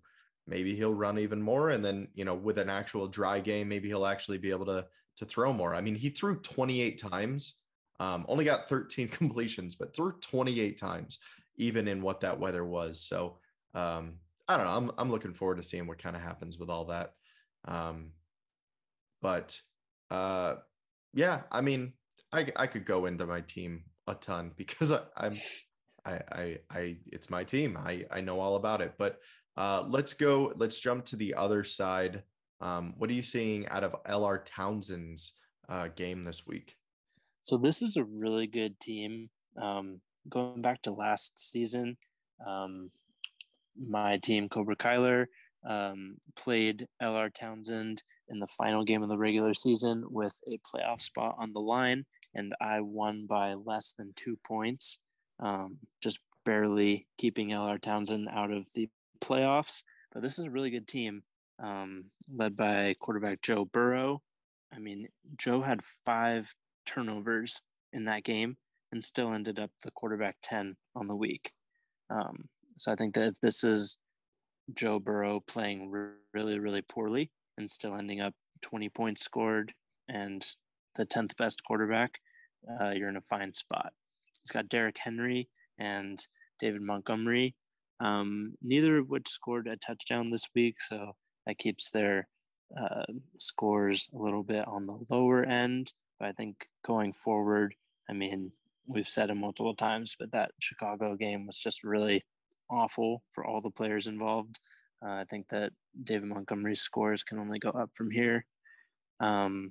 [0.49, 1.71] maybe he'll run even more.
[1.71, 4.87] And then, you know, with an actual dry game, maybe he'll actually be able to,
[5.19, 5.73] to throw more.
[5.73, 7.55] I mean, he threw 28 times,
[8.01, 11.21] um, only got 13 completions, but threw 28 times,
[11.59, 13.01] even in what that weather was.
[13.01, 13.39] So,
[13.73, 14.15] um,
[14.49, 14.73] I don't know.
[14.73, 17.13] I'm, I'm looking forward to seeing what kind of happens with all that.
[17.67, 18.13] Um,
[19.23, 19.59] but,
[20.11, 20.57] uh,
[21.13, 21.95] yeah, I mean,
[22.33, 25.33] I, I could go into my team a ton because I, I'm
[26.07, 27.77] I, I, I, it's my team.
[27.77, 28.95] I, I know all about it.
[28.97, 29.19] But
[29.57, 30.53] uh, let's go.
[30.57, 32.23] Let's jump to the other side.
[32.61, 35.33] Um, what are you seeing out of LR Townsend's
[35.69, 36.77] uh, game this week?
[37.43, 39.31] So this is a really good team.
[39.61, 41.97] Um, going back to last season,
[42.47, 42.91] um,
[43.79, 45.27] my team Cobra Kyler
[45.69, 51.01] um, played LR Townsend in the final game of the regular season with a playoff
[51.01, 52.05] spot on the line,
[52.35, 54.99] and I won by less than two points,
[55.41, 58.89] um, just barely keeping LR Townsend out of the
[59.21, 59.83] playoffs.
[60.13, 61.25] But this is a really good team,
[61.63, 64.23] um, led by quarterback Joe Burrow.
[64.73, 66.55] I mean, Joe had five
[66.87, 67.63] turnovers
[67.93, 68.57] in that game
[68.93, 71.53] and still ended up the quarterback 10 on the week.
[72.09, 73.99] Um, so I think that if this is
[74.75, 75.91] Joe Burrow playing
[76.33, 79.73] really, really poorly and still ending up 20 points scored
[80.09, 80.45] and
[80.97, 82.21] the 10th best quarterback,
[82.81, 83.93] uh, you're in a fine spot.
[84.43, 85.49] He's got Derrick Henry
[85.79, 86.19] and
[86.59, 87.55] David Montgomery,
[88.01, 90.81] um, neither of which scored a touchdown this week.
[90.81, 91.13] So
[91.47, 92.29] that keeps their
[92.79, 93.05] uh,
[93.39, 95.93] scores a little bit on the lower end.
[96.19, 97.75] But I think going forward,
[98.09, 98.53] I mean,
[98.87, 102.25] we've said it multiple times, but that Chicago game was just really
[102.71, 104.61] awful for all the players involved.
[105.05, 108.47] Uh, I think that David Montgomery's scores can only go up from here.
[109.21, 109.71] Um,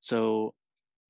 [0.00, 0.54] so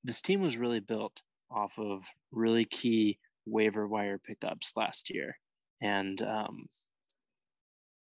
[0.03, 1.21] this team was really built
[1.51, 5.37] off of really key waiver wire pickups last year.
[5.81, 6.67] And um,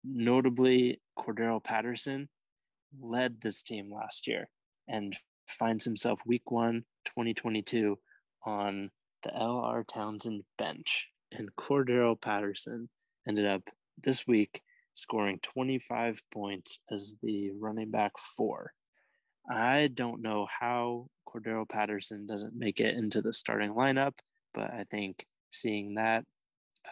[0.04, 2.28] notably, Cordarrelle Patterson
[3.00, 4.48] led this team last year
[4.88, 5.16] and
[5.46, 7.98] finds himself week one, 2022,
[8.44, 8.90] on
[9.22, 12.88] the LR Townsend bench, and Cordarrelle Patterson
[13.26, 13.62] ended up
[14.02, 14.62] this week
[14.94, 18.72] scoring 25 points as the running back four.
[19.50, 24.14] I don't know how Cordarrelle Patterson doesn't make it into the starting lineup,
[24.52, 26.24] but I think seeing that,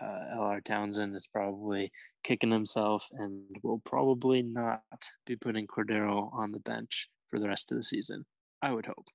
[0.00, 1.90] uh, LR Townsend is probably
[2.22, 4.82] kicking himself and will probably not
[5.26, 8.24] be putting Cordarrelle on the bench for the rest of the season.
[8.62, 9.06] I would hope.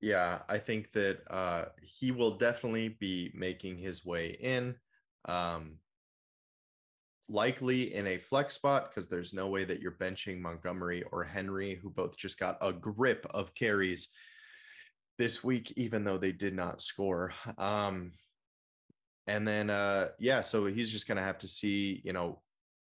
[0.00, 4.76] Yeah, I think that uh, he will definitely be making his way in.
[5.26, 5.78] Um,
[7.28, 11.76] likely in a flex spot because there's no way that you're benching Montgomery or Henry,
[11.76, 14.08] who both just got a grip of carries
[15.16, 17.32] this week, even though they did not score.
[17.56, 18.12] Um,
[19.26, 22.42] and then, uh, yeah, so he's just going to have to see, you know,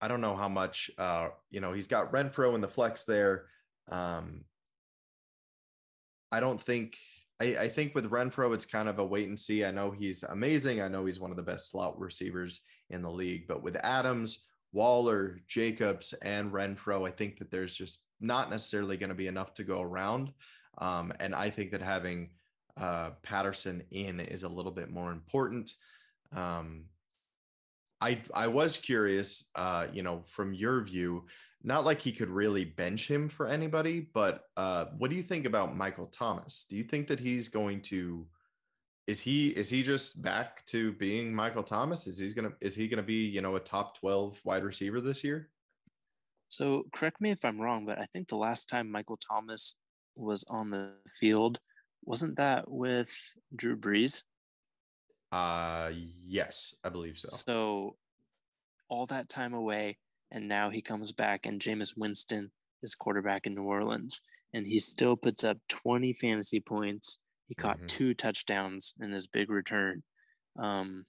[0.02, 3.46] I don't know how much, uh, you know, he's got Renfrow in the flex there.
[3.90, 4.44] Um,
[6.32, 6.98] I don't think
[7.40, 9.66] I, I, think with Renfrow, it's kind of a wait and see.
[9.66, 10.82] I know he's amazing.
[10.82, 14.40] I know he's one of the best slot receivers in the league, but with Adams,
[14.72, 19.54] Waller, Jacobs, and Renfrow, I think that there's just not necessarily going to be enough
[19.56, 20.32] to go around.
[20.78, 22.30] Um, and I think that having
[22.78, 25.72] uh, Patterson in is a little bit more important.
[26.34, 26.86] Um,
[28.02, 31.26] I I was curious, uh, you know, from your view,
[31.66, 35.46] not like he could really bench him for anybody, but uh, what do you think
[35.46, 36.68] about Michael Thomas?
[36.70, 38.28] Do you think that he's going to
[39.08, 42.08] is he is he just back to being Michael Thomas?
[42.08, 45.24] Is he's gonna is he gonna be, you know, a top 12 wide receiver this
[45.24, 45.50] year?
[46.50, 49.76] So correct me if I'm wrong, but I think the last time Michael Thomas
[50.16, 51.60] was on the field,
[52.04, 53.12] wasn't that with
[53.56, 54.24] Drew Brees?
[55.32, 57.28] Uh yes, I believe so.
[57.32, 57.96] So
[58.88, 59.98] all that time away,
[60.36, 62.52] and now he comes back and Jameis Winston
[62.84, 64.20] is quarterback in New Orleans
[64.54, 67.20] and he still puts up 20 fantasy points.
[67.48, 67.88] He caught mm-hmm.
[67.88, 70.04] two touchdowns in his big return.
[70.60, 71.06] Um,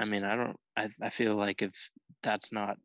[0.00, 1.90] I mean, I don't, I, I feel like if
[2.22, 2.78] that's not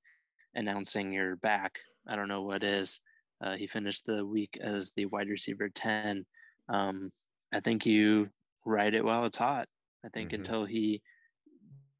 [0.53, 2.99] announcing you're back, I don't know what is.
[3.41, 6.25] Uh, he finished the week as the wide receiver 10.
[6.67, 7.13] Um,
[7.53, 8.31] I think you
[8.65, 9.69] ride it while it's hot.
[10.05, 10.41] I think mm-hmm.
[10.41, 11.01] until he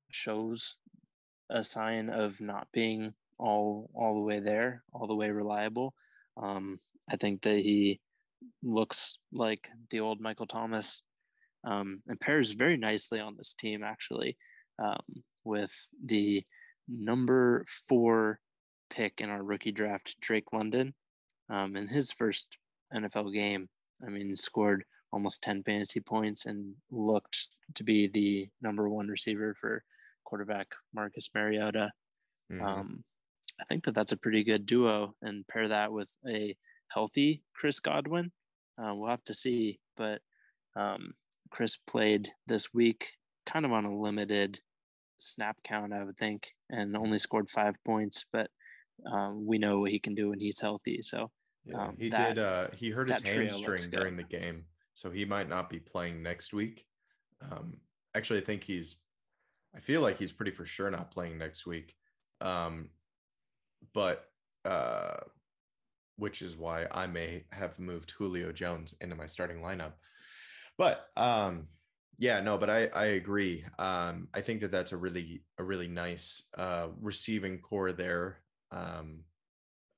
[0.10, 0.76] shows
[1.50, 5.94] a sign of not being all all the way there, all the way reliable.
[6.42, 6.80] Um,
[7.12, 8.00] I think that he
[8.64, 11.04] looks like the old Michael Thomas
[11.64, 14.38] um, and pairs very nicely on this team actually
[14.82, 15.74] um, with
[16.04, 16.44] the
[16.88, 18.40] number four
[18.90, 20.94] pick in our rookie draft, Drake London.
[21.50, 22.58] Um, in his first
[22.94, 23.70] NFL game,
[24.06, 29.56] I mean, scored almost 10 fantasy points and looked to be the number one receiver
[29.60, 29.84] for
[30.24, 31.92] quarterback Marcus Mariota.
[32.52, 32.64] Mm-hmm.
[32.64, 33.04] Um,
[33.60, 36.56] I think that that's a pretty good duo, and pair that with a
[36.90, 38.32] healthy Chris Godwin.
[38.78, 40.22] Uh, we'll have to see, but
[40.76, 41.14] um,
[41.50, 43.14] Chris played this week
[43.46, 44.60] kind of on a limited
[45.18, 48.26] snap count, I would think, and only scored five points.
[48.32, 48.50] But
[49.12, 51.02] um, we know what he can do when he's healthy.
[51.02, 51.32] So
[51.66, 52.44] yeah, um, he that, did.
[52.44, 56.54] Uh, he hurt his hamstring during the game, so he might not be playing next
[56.54, 56.86] week.
[57.42, 57.78] Um,
[58.16, 58.96] actually, I think he's.
[59.76, 61.96] I feel like he's pretty for sure not playing next week.
[62.42, 62.90] Um,
[63.94, 64.26] but
[64.66, 65.18] uh,
[66.18, 69.94] which is why I may have moved Julio Jones into my starting lineup.
[70.78, 71.68] But um,
[72.18, 73.66] yeah, no, but I I agree.
[73.78, 78.40] Um, I think that that's a really a really nice uh, receiving corps there.
[78.72, 79.24] Um,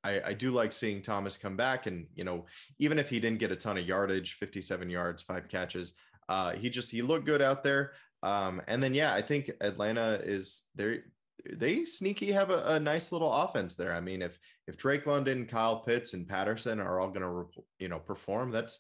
[0.04, 2.46] I, I do like seeing Thomas come back, and you know,
[2.80, 5.94] even if he didn't get a ton of yardage, 57 yards, five catches,
[6.30, 7.94] uh, he just he looked good out there.
[8.24, 11.04] Um, and then yeah, I think Atlanta is there.
[11.52, 13.94] They sneaky have a, a nice little offense there.
[13.94, 14.38] I mean, if
[14.68, 18.80] if Drake London, Kyle Pitts, and Patterson are all going to you know perform, that's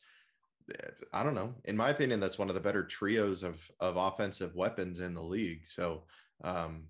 [1.13, 1.53] I don't know.
[1.65, 5.23] In my opinion, that's one of the better trios of of offensive weapons in the
[5.23, 5.65] league.
[5.65, 6.03] So,
[6.43, 6.85] um,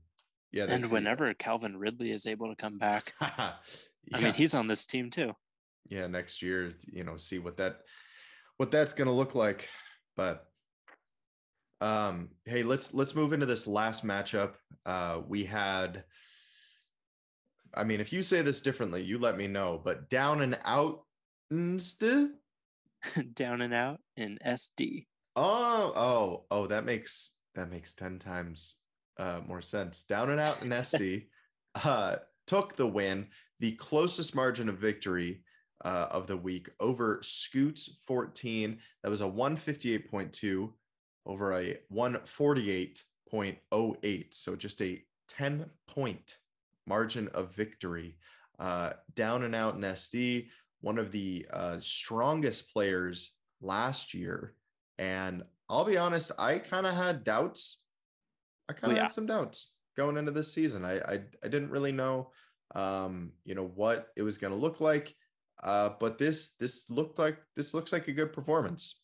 [0.51, 0.65] yeah.
[0.67, 3.53] And whenever Calvin Ridley is able to come back, yeah.
[4.13, 5.33] I mean, he's on this team too.
[5.89, 7.81] Yeah, next year, you know, see what that
[8.57, 9.69] what that's going to look like.
[10.15, 10.45] But
[11.81, 14.53] um, hey, let's let's move into this last matchup.
[14.85, 16.03] Uh, we had.
[17.73, 19.81] I mean, if you say this differently, you let me know.
[19.83, 21.03] But down and out,
[23.33, 25.07] down and out in SD.
[25.35, 28.75] Oh, oh, oh, that makes that makes 10 times
[29.17, 30.03] uh, more sense.
[30.03, 31.27] Down and out in SD
[31.83, 32.17] uh,
[32.47, 33.27] took the win,
[33.59, 35.43] the closest margin of victory
[35.83, 38.77] uh, of the week over Scoots 14.
[39.03, 40.69] That was a 158.2
[41.25, 44.33] over a 148.08.
[44.33, 46.37] So just a 10 point
[46.87, 48.17] margin of victory.
[48.59, 50.47] Uh, down and out in SD
[50.81, 54.53] one of the uh, strongest players last year.
[54.97, 57.77] And I'll be honest, I kind of had doubts.
[58.67, 59.03] I kind of yeah.
[59.03, 60.83] had some doubts going into this season.
[60.83, 62.31] I I, I didn't really know,
[62.75, 65.15] um, you know, what it was going to look like.
[65.63, 69.00] Uh, but this this looked like this looks like a good performance.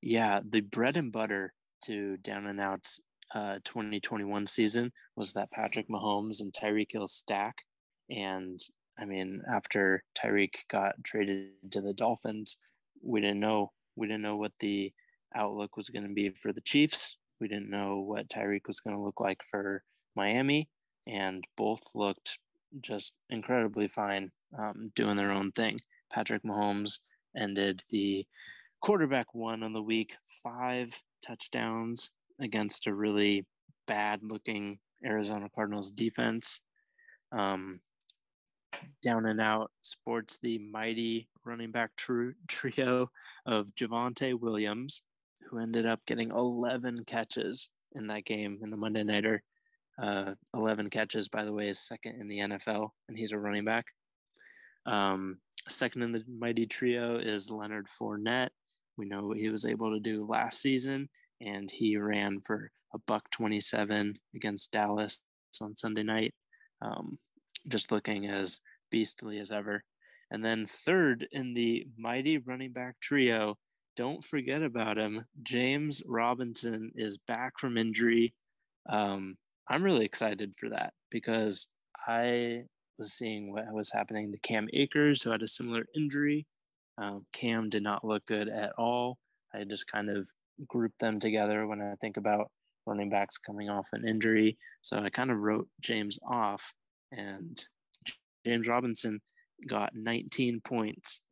[0.00, 1.52] Yeah, the bread and butter
[1.84, 3.00] to down and outs
[3.34, 7.56] uh, 2021 season was that Patrick Mahomes and Tyreek Hill stack,
[8.10, 8.58] and
[8.98, 12.58] I mean, after Tyreek got traded to the Dolphins,
[13.02, 14.92] we didn't know we didn't know what the
[15.34, 17.16] outlook was going to be for the Chiefs.
[17.40, 19.82] We didn't know what Tyreek was going to look like for
[20.16, 20.68] Miami,
[21.06, 22.38] and both looked
[22.80, 25.78] just incredibly fine, um, doing their own thing.
[26.10, 27.00] Patrick Mahomes
[27.36, 28.26] ended the
[28.80, 32.10] quarterback one on the week, five touchdowns
[32.40, 33.46] against a really
[33.86, 36.60] bad looking Arizona Cardinals defense.
[37.32, 37.80] Um,
[39.02, 43.10] down and out sports the mighty running back tr- trio
[43.46, 45.02] of Javonte Williams,
[45.48, 49.42] who ended up getting 11 catches in that game in the Monday Nighter.
[50.00, 53.64] Uh, 11 catches, by the way, is second in the NFL, and he's a running
[53.64, 53.86] back.
[54.86, 58.50] Um, second in the mighty trio is Leonard Fournette.
[58.98, 61.08] We know what he was able to do last season,
[61.40, 65.22] and he ran for a buck 27 against Dallas
[65.62, 66.34] on Sunday night.
[66.82, 67.18] Um,
[67.66, 69.84] just looking as beastly as ever.
[70.30, 73.56] And then third in the mighty running back trio,
[73.96, 75.26] don't forget about him.
[75.42, 78.34] James Robinson is back from injury.
[78.88, 79.36] Um,
[79.68, 81.66] I'm really excited for that because
[82.06, 82.64] I
[82.98, 86.46] was seeing what was happening to Cam Akers, who had a similar injury.
[87.00, 89.18] Um, Cam did not look good at all.
[89.54, 90.28] I just kind of
[90.66, 92.50] grouped them together when I think about
[92.86, 94.58] running backs coming off an injury.
[94.82, 96.72] So I kind of wrote James off.
[97.12, 97.58] And
[98.44, 99.20] James Robinson
[99.66, 101.22] got 19 points,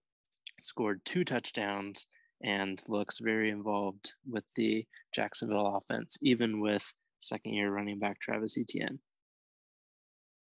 [0.61, 2.07] scored two touchdowns,
[2.43, 8.59] and looks very involved with the Jacksonville offense, even with second year running back Travis
[8.59, 8.99] Etienne.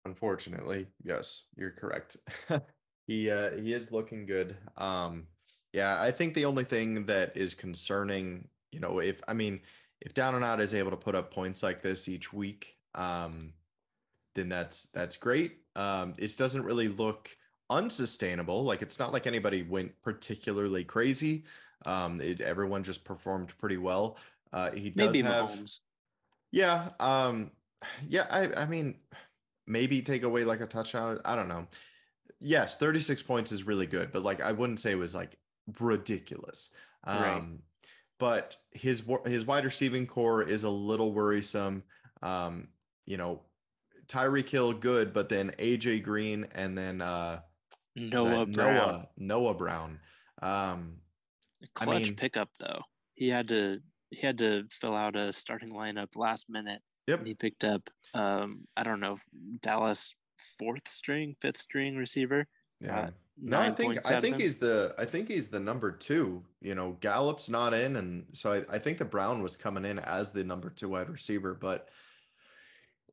[0.06, 2.18] Unfortunately, yes, you're correct.
[3.06, 4.56] he uh, he is looking good.
[4.78, 5.28] Um,
[5.74, 9.62] yeah, I think the only thing that is concerning, you know, if I mean,
[10.02, 13.54] if Down and Out is able to put up points like this each week, um,
[14.36, 15.58] then that's that's great.
[15.76, 17.36] Um, it doesn't really look
[17.70, 18.64] unsustainable.
[18.64, 21.44] Like it's not like anybody went particularly crazy.
[21.86, 24.18] Um, it, everyone just performed pretty well.
[24.54, 25.80] Uh, he does maybe have, Mahomes.
[26.52, 27.52] yeah, um,
[28.08, 28.28] yeah.
[28.30, 28.96] I, I mean,
[29.66, 31.20] maybe take away like a touchdown.
[31.26, 31.68] I don't know.
[32.44, 35.38] Yes, 36 points is really good, but like I wouldn't say it was like
[35.80, 36.70] ridiculous.
[37.06, 37.44] Um, right.
[38.20, 41.84] But his his wide receiving corps is a little worrisome.
[42.22, 42.68] Um,
[43.06, 43.42] you know,
[44.08, 47.40] Tyreek Hill good, but then AJ Green and then uh
[47.96, 48.76] Noah Brown.
[48.76, 50.00] Noah, Noah Brown.
[50.42, 50.98] Um
[51.74, 52.82] clutch I mean, pickup though.
[53.16, 53.80] He had to
[54.10, 56.82] he had to fill out a starting lineup last minute.
[57.08, 57.28] Yep.
[57.28, 59.18] he picked up um I don't know
[59.62, 60.16] Dallas
[60.60, 62.48] fourth string, fifth string receiver.
[62.80, 63.00] Yeah.
[63.00, 63.10] Uh,
[63.42, 66.44] no, I think I think he's the I think he's the number two.
[66.62, 70.00] You know, Gallup's not in, and so I, I think the Brown was coming in
[70.00, 71.56] as the number two wide receiver.
[71.56, 71.90] But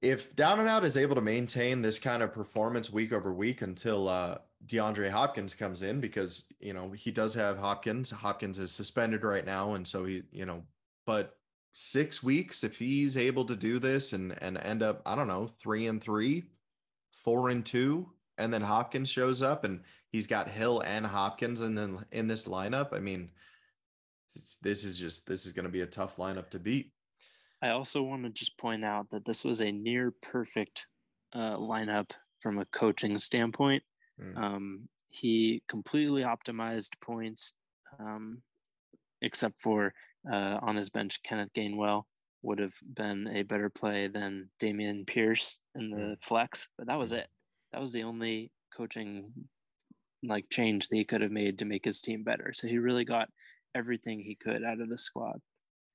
[0.02, 3.62] if Down and Out is able to maintain this kind of performance week over week
[3.62, 8.10] until uh, DeAndre Hopkins comes in, because you know he does have Hopkins.
[8.10, 10.62] Hopkins is suspended right now, and so he, you know,
[11.06, 11.36] but
[11.72, 15.46] six weeks if he's able to do this and and end up I don't know
[15.46, 16.44] three and three,
[17.22, 18.08] four and two,
[18.38, 22.44] and then Hopkins shows up and he's got Hill and Hopkins and then in this
[22.44, 22.94] lineup.
[22.94, 23.30] I mean,
[24.62, 26.92] this is just this is going to be a tough lineup to beat.
[27.62, 30.86] I also want to just point out that this was a near perfect
[31.34, 33.82] uh, lineup from a coaching standpoint.
[34.20, 34.36] Mm.
[34.36, 37.52] Um, he completely optimized points,
[37.98, 38.42] um,
[39.20, 39.92] except for
[40.30, 42.04] uh, on his bench, Kenneth Gainwell
[42.43, 47.12] would have been a better play than Dameon Pierce in the flex, but that was
[47.12, 47.28] it.
[47.72, 49.32] That was the only coaching
[50.22, 52.53] like change that he could have made to make his team better.
[52.53, 53.28] So he really got
[53.74, 55.41] everything he could out of the squad.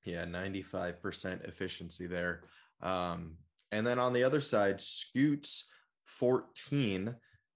[0.04, 2.42] Yeah, 95% efficiency there.
[2.80, 3.36] Um,
[3.72, 5.68] and then on the other side, Scoots
[6.04, 7.14] 14.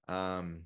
[0.09, 0.63] Um,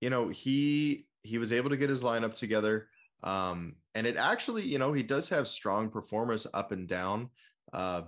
[0.00, 2.88] you know, he he was able to get his lineup together.
[3.22, 7.30] Um, and it actually, you know, he does have strong performers up and down.
[7.72, 8.02] Uh,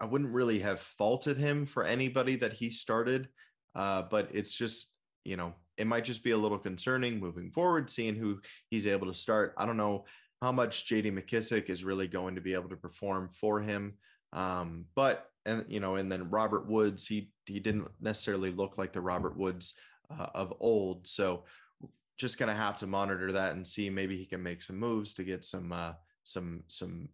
[0.00, 3.28] I wouldn't really have faulted him for anybody that he started,
[3.74, 4.92] uh, but it's just,
[5.24, 8.40] you know, it might just be a little concerning moving forward, seeing who
[8.70, 9.54] he's able to start.
[9.56, 10.04] I don't know
[10.42, 13.94] how much JD McKissic is really going to be able to perform for him.
[14.32, 18.92] Um, but and you know, and then Robert Woods, he he didn't necessarily look like
[18.92, 19.74] the Robert Woods
[20.10, 21.06] uh, of old.
[21.06, 21.44] So
[22.16, 25.24] just gonna have to monitor that and see maybe he can make some moves to
[25.24, 25.92] get some uh,
[26.24, 27.08] some some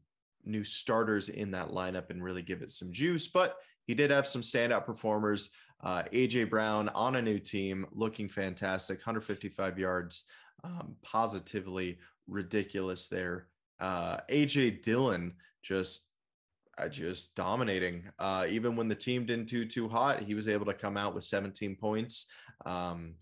[0.45, 3.27] new starters in that lineup and really give it some juice.
[3.27, 5.51] But he did have some standout performers.
[5.83, 10.25] Uh, AJ Brown on a new team, looking fantastic, 155 yards,
[10.63, 13.47] um, positively ridiculous there.
[13.81, 16.07] Uh, AJ Dillon just
[16.79, 18.05] uh, just dominating.
[18.19, 21.15] Uh, even when the team didn't do too hot, he was able to come out
[21.15, 22.27] with 17 points.
[22.65, 23.15] Um,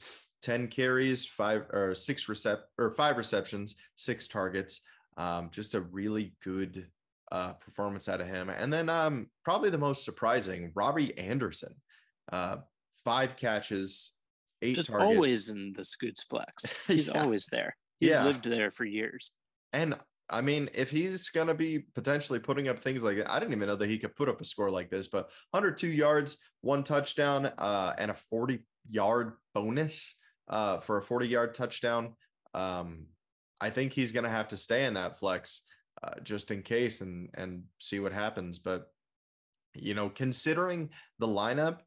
[0.43, 4.83] 10 carries, five or six recep or five receptions, six targets.
[5.17, 6.87] Um, just a really good
[7.33, 8.51] uh, performance out of him.
[8.51, 11.75] And then um, probably the most surprising, Robbie Anderson,
[12.33, 12.59] uh,
[13.05, 14.13] five catches,
[14.63, 15.17] eight just targets.
[15.17, 16.67] always in the Scoots flex.
[16.87, 17.23] He's yeah.
[17.23, 17.77] always there.
[18.01, 18.25] He's yeah.
[18.25, 19.33] lived there for years.
[19.73, 19.97] And
[20.31, 23.55] I mean, if he's going to be potentially putting up things like that, I didn't
[23.55, 26.85] even know that he could put up a score like this, but 102 yards, one
[26.85, 28.61] touchdown, uh, and a 40
[28.91, 30.15] yard bonus
[30.49, 32.15] uh, for a 40 yard touchdown.
[32.55, 33.07] Um,
[33.61, 35.63] I think he's going to have to stay in that flex
[36.03, 38.59] uh, just in case and and see what happens.
[38.59, 38.87] But
[39.75, 41.79] you know, considering the lineup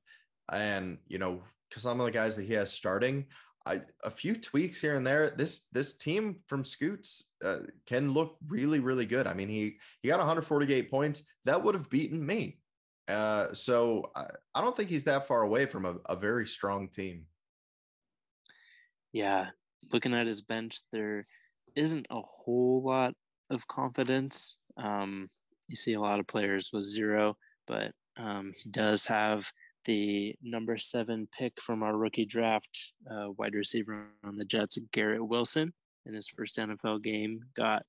[0.51, 1.41] and you know
[1.77, 3.25] some of the guys that he has starting,
[3.65, 5.29] I, a few tweaks here and there.
[5.29, 9.27] This this team from Scoots uh, can look really really good.
[9.27, 11.23] I mean, he he got 148 points.
[11.45, 12.59] That would have beaten me.
[13.07, 16.87] Uh, so I, I don't think he's that far away from a, a very strong
[16.89, 17.25] team.
[19.13, 19.49] Yeah,
[19.91, 21.27] looking at his bench, there
[21.75, 23.13] isn't a whole lot
[23.49, 24.57] of confidence.
[24.77, 25.29] Um,
[25.67, 27.37] you see a lot of players with zero,
[27.67, 29.51] but um, he does have
[29.85, 35.25] the number seven pick from our rookie draft, uh, wide receiver on the Jets, Garrett
[35.25, 35.73] Wilson,
[36.05, 37.83] in his first NFL game, got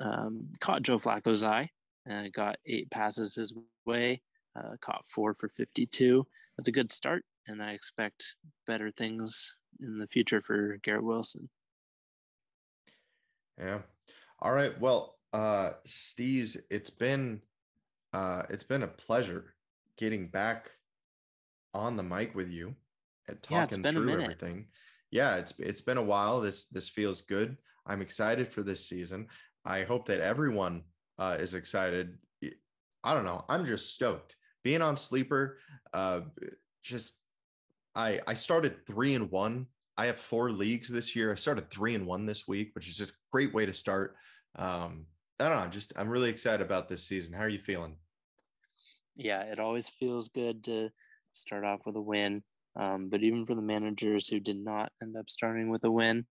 [0.00, 1.70] um, caught Joe Flacco's eye,
[2.06, 4.22] and got eight passes his way,
[4.56, 6.26] uh, caught four for 52.
[6.56, 8.36] That's a good start, and I expect
[8.66, 11.48] better things in the future for Garrett Wilson.
[13.58, 13.78] Yeah.
[14.40, 14.78] All right.
[14.80, 17.40] Well, uh Steez, it's been
[18.12, 19.54] uh it's been a pleasure
[19.96, 20.70] getting back
[21.74, 22.74] on the mic with you
[23.28, 24.66] and talking yeah, through everything.
[25.10, 26.40] Yeah, it's it's been a while.
[26.40, 27.56] This this feels good.
[27.86, 29.28] I'm excited for this season.
[29.64, 30.82] I hope that everyone
[31.18, 32.18] uh, is excited.
[33.04, 33.44] I don't know.
[33.48, 35.58] I'm just stoked being on sleeper.
[35.92, 36.22] Uh,
[36.82, 37.14] just
[37.96, 39.66] I I started three and one.
[39.96, 41.32] I have four leagues this year.
[41.32, 44.14] I started three and one this week, which is a great way to start.
[44.56, 45.06] Um,
[45.40, 45.70] I don't know.
[45.70, 47.32] Just I'm really excited about this season.
[47.32, 47.96] How are you feeling?
[49.16, 50.90] Yeah, it always feels good to
[51.32, 52.42] start off with a win.
[52.78, 56.26] Um, but even for the managers who did not end up starting with a win,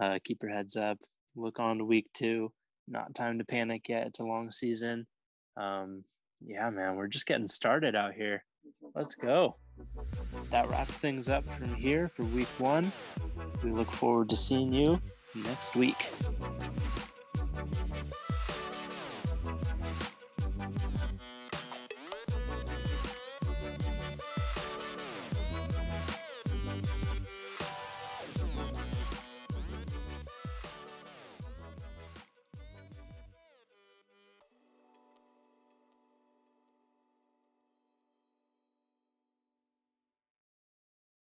[0.00, 0.98] uh, keep your heads up.
[1.36, 2.52] Look on to week two.
[2.88, 4.08] Not time to panic yet.
[4.08, 5.06] It's a long season.
[5.56, 6.02] Um,
[6.40, 8.44] yeah, man, we're just getting started out here.
[8.94, 9.56] Let's go.
[10.50, 12.92] That wraps things up from here for week one.
[13.62, 15.00] We look forward to seeing you
[15.34, 16.06] next week.